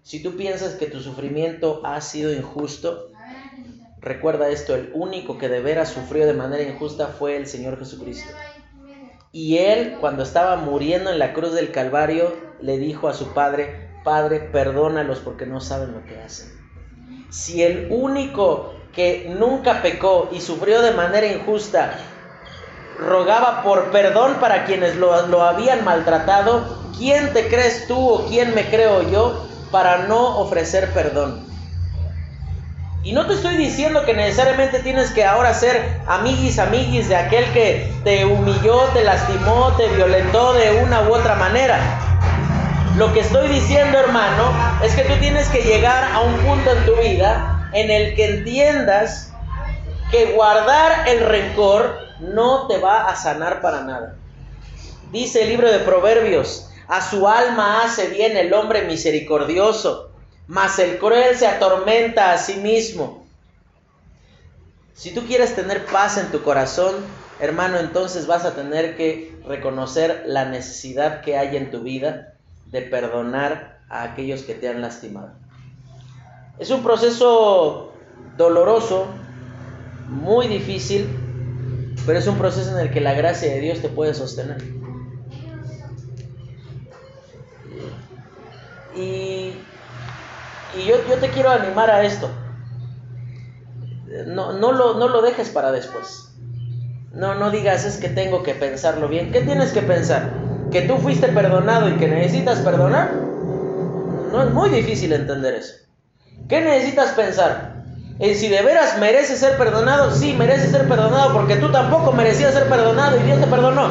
[0.02, 3.10] si tú piensas que tu sufrimiento ha sido injusto,
[4.00, 8.30] recuerda esto, el único que de veras sufrió de manera injusta fue el Señor Jesucristo.
[9.32, 13.88] Y él, cuando estaba muriendo en la cruz del Calvario, le dijo a su Padre,
[14.04, 16.48] Padre, perdónalos porque no saben lo que hacen.
[17.28, 21.98] Si el único que nunca pecó y sufrió de manera injusta
[22.98, 28.54] rogaba por perdón para quienes lo, lo habían maltratado, ¿quién te crees tú o quién
[28.54, 31.46] me creo yo para no ofrecer perdón?
[33.04, 37.44] Y no te estoy diciendo que necesariamente tienes que ahora ser amiguis, amiguis de aquel
[37.52, 41.78] que te humilló, te lastimó, te violentó de una u otra manera.
[42.96, 46.84] Lo que estoy diciendo, hermano, es que tú tienes que llegar a un punto en
[46.84, 49.32] tu vida en el que entiendas
[50.10, 54.16] que guardar el rencor no te va a sanar para nada.
[55.12, 60.10] Dice el libro de Proverbios, a su alma hace bien el hombre misericordioso,
[60.46, 63.26] mas el cruel se atormenta a sí mismo.
[64.94, 66.94] Si tú quieres tener paz en tu corazón,
[67.40, 72.34] hermano, entonces vas a tener que reconocer la necesidad que hay en tu vida
[72.66, 75.32] de perdonar a aquellos que te han lastimado.
[76.58, 77.92] Es un proceso
[78.36, 79.06] doloroso,
[80.08, 81.27] muy difícil,
[82.08, 84.56] pero es un proceso en el que la gracia de Dios te puede sostener.
[88.96, 89.52] Y,
[90.86, 92.30] yo, yo, te quiero animar a esto.
[94.26, 96.30] No, no, lo, no lo dejes para después.
[97.12, 99.30] No, no digas es que tengo que pensarlo bien.
[99.30, 100.30] ¿Qué tienes que pensar?
[100.72, 103.12] ¿Que tú fuiste perdonado y que necesitas perdonar?
[104.32, 105.74] No es muy difícil entender eso.
[106.48, 107.77] ¿Qué necesitas pensar?
[108.20, 112.52] En si de veras mereces ser perdonado, sí, mereces ser perdonado porque tú tampoco merecías
[112.52, 113.90] ser perdonado y Dios te perdonó.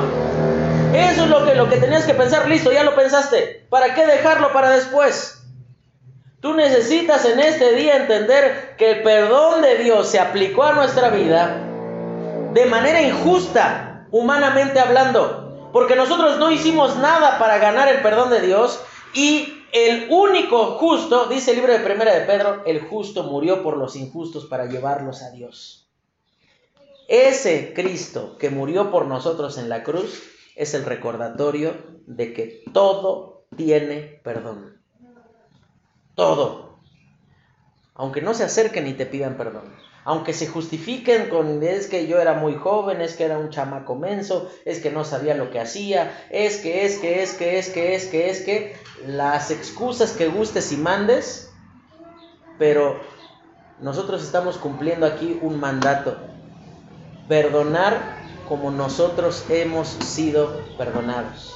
[0.93, 3.65] Eso es lo que, lo que tenías que pensar, listo, ya lo pensaste.
[3.69, 5.41] ¿Para qué dejarlo para después?
[6.41, 11.09] Tú necesitas en este día entender que el perdón de Dios se aplicó a nuestra
[11.09, 11.63] vida
[12.53, 18.41] de manera injusta, humanamente hablando, porque nosotros no hicimos nada para ganar el perdón de
[18.41, 18.79] Dios
[19.13, 23.77] y el único justo, dice el libro de Primera de Pedro, el justo murió por
[23.77, 25.87] los injustos para llevarlos a Dios.
[27.07, 30.23] Ese Cristo que murió por nosotros en la cruz
[30.55, 34.81] es el recordatorio de que todo tiene perdón.
[36.15, 36.79] Todo.
[37.93, 42.17] Aunque no se acerquen ni te pidan perdón aunque se justifiquen con es que yo
[42.17, 45.59] era muy joven, es que era un chamaco menso, es que no sabía lo que
[45.59, 50.13] hacía, es que, es que, es que, es que, es que, es que, las excusas
[50.13, 51.51] que gustes y mandes,
[52.57, 53.01] pero
[53.81, 56.15] nosotros estamos cumpliendo aquí un mandato,
[57.27, 57.99] perdonar
[58.47, 61.53] como nosotros hemos sido perdonados.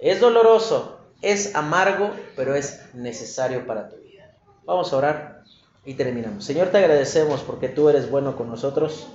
[0.00, 4.34] Es doloroso, es amargo, pero es necesario para tu vida.
[4.64, 5.33] Vamos a orar.
[5.84, 6.44] Y terminamos.
[6.44, 9.06] Señor, te agradecemos porque tú eres bueno con nosotros,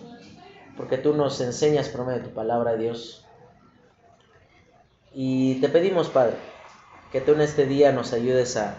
[0.78, 3.26] porque tú nos enseñas por medio de tu palabra, Dios.
[5.13, 6.36] Y te pedimos, Padre,
[7.11, 8.76] que tú en este día nos ayudes a,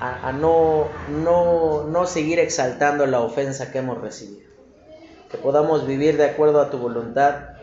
[0.00, 4.48] a, no, no, no seguir exaltando la ofensa que hemos recibido.
[5.30, 7.58] Que podamos vivir de acuerdo a tu voluntad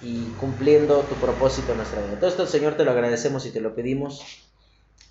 [0.00, 2.18] y cumpliendo tu propósito en nuestra vida.
[2.18, 4.46] Todo esto, Señor, te lo agradecemos y te lo pedimos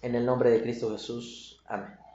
[0.01, 1.61] en el nombre de Cristo Jesús.
[1.67, 2.09] Amén.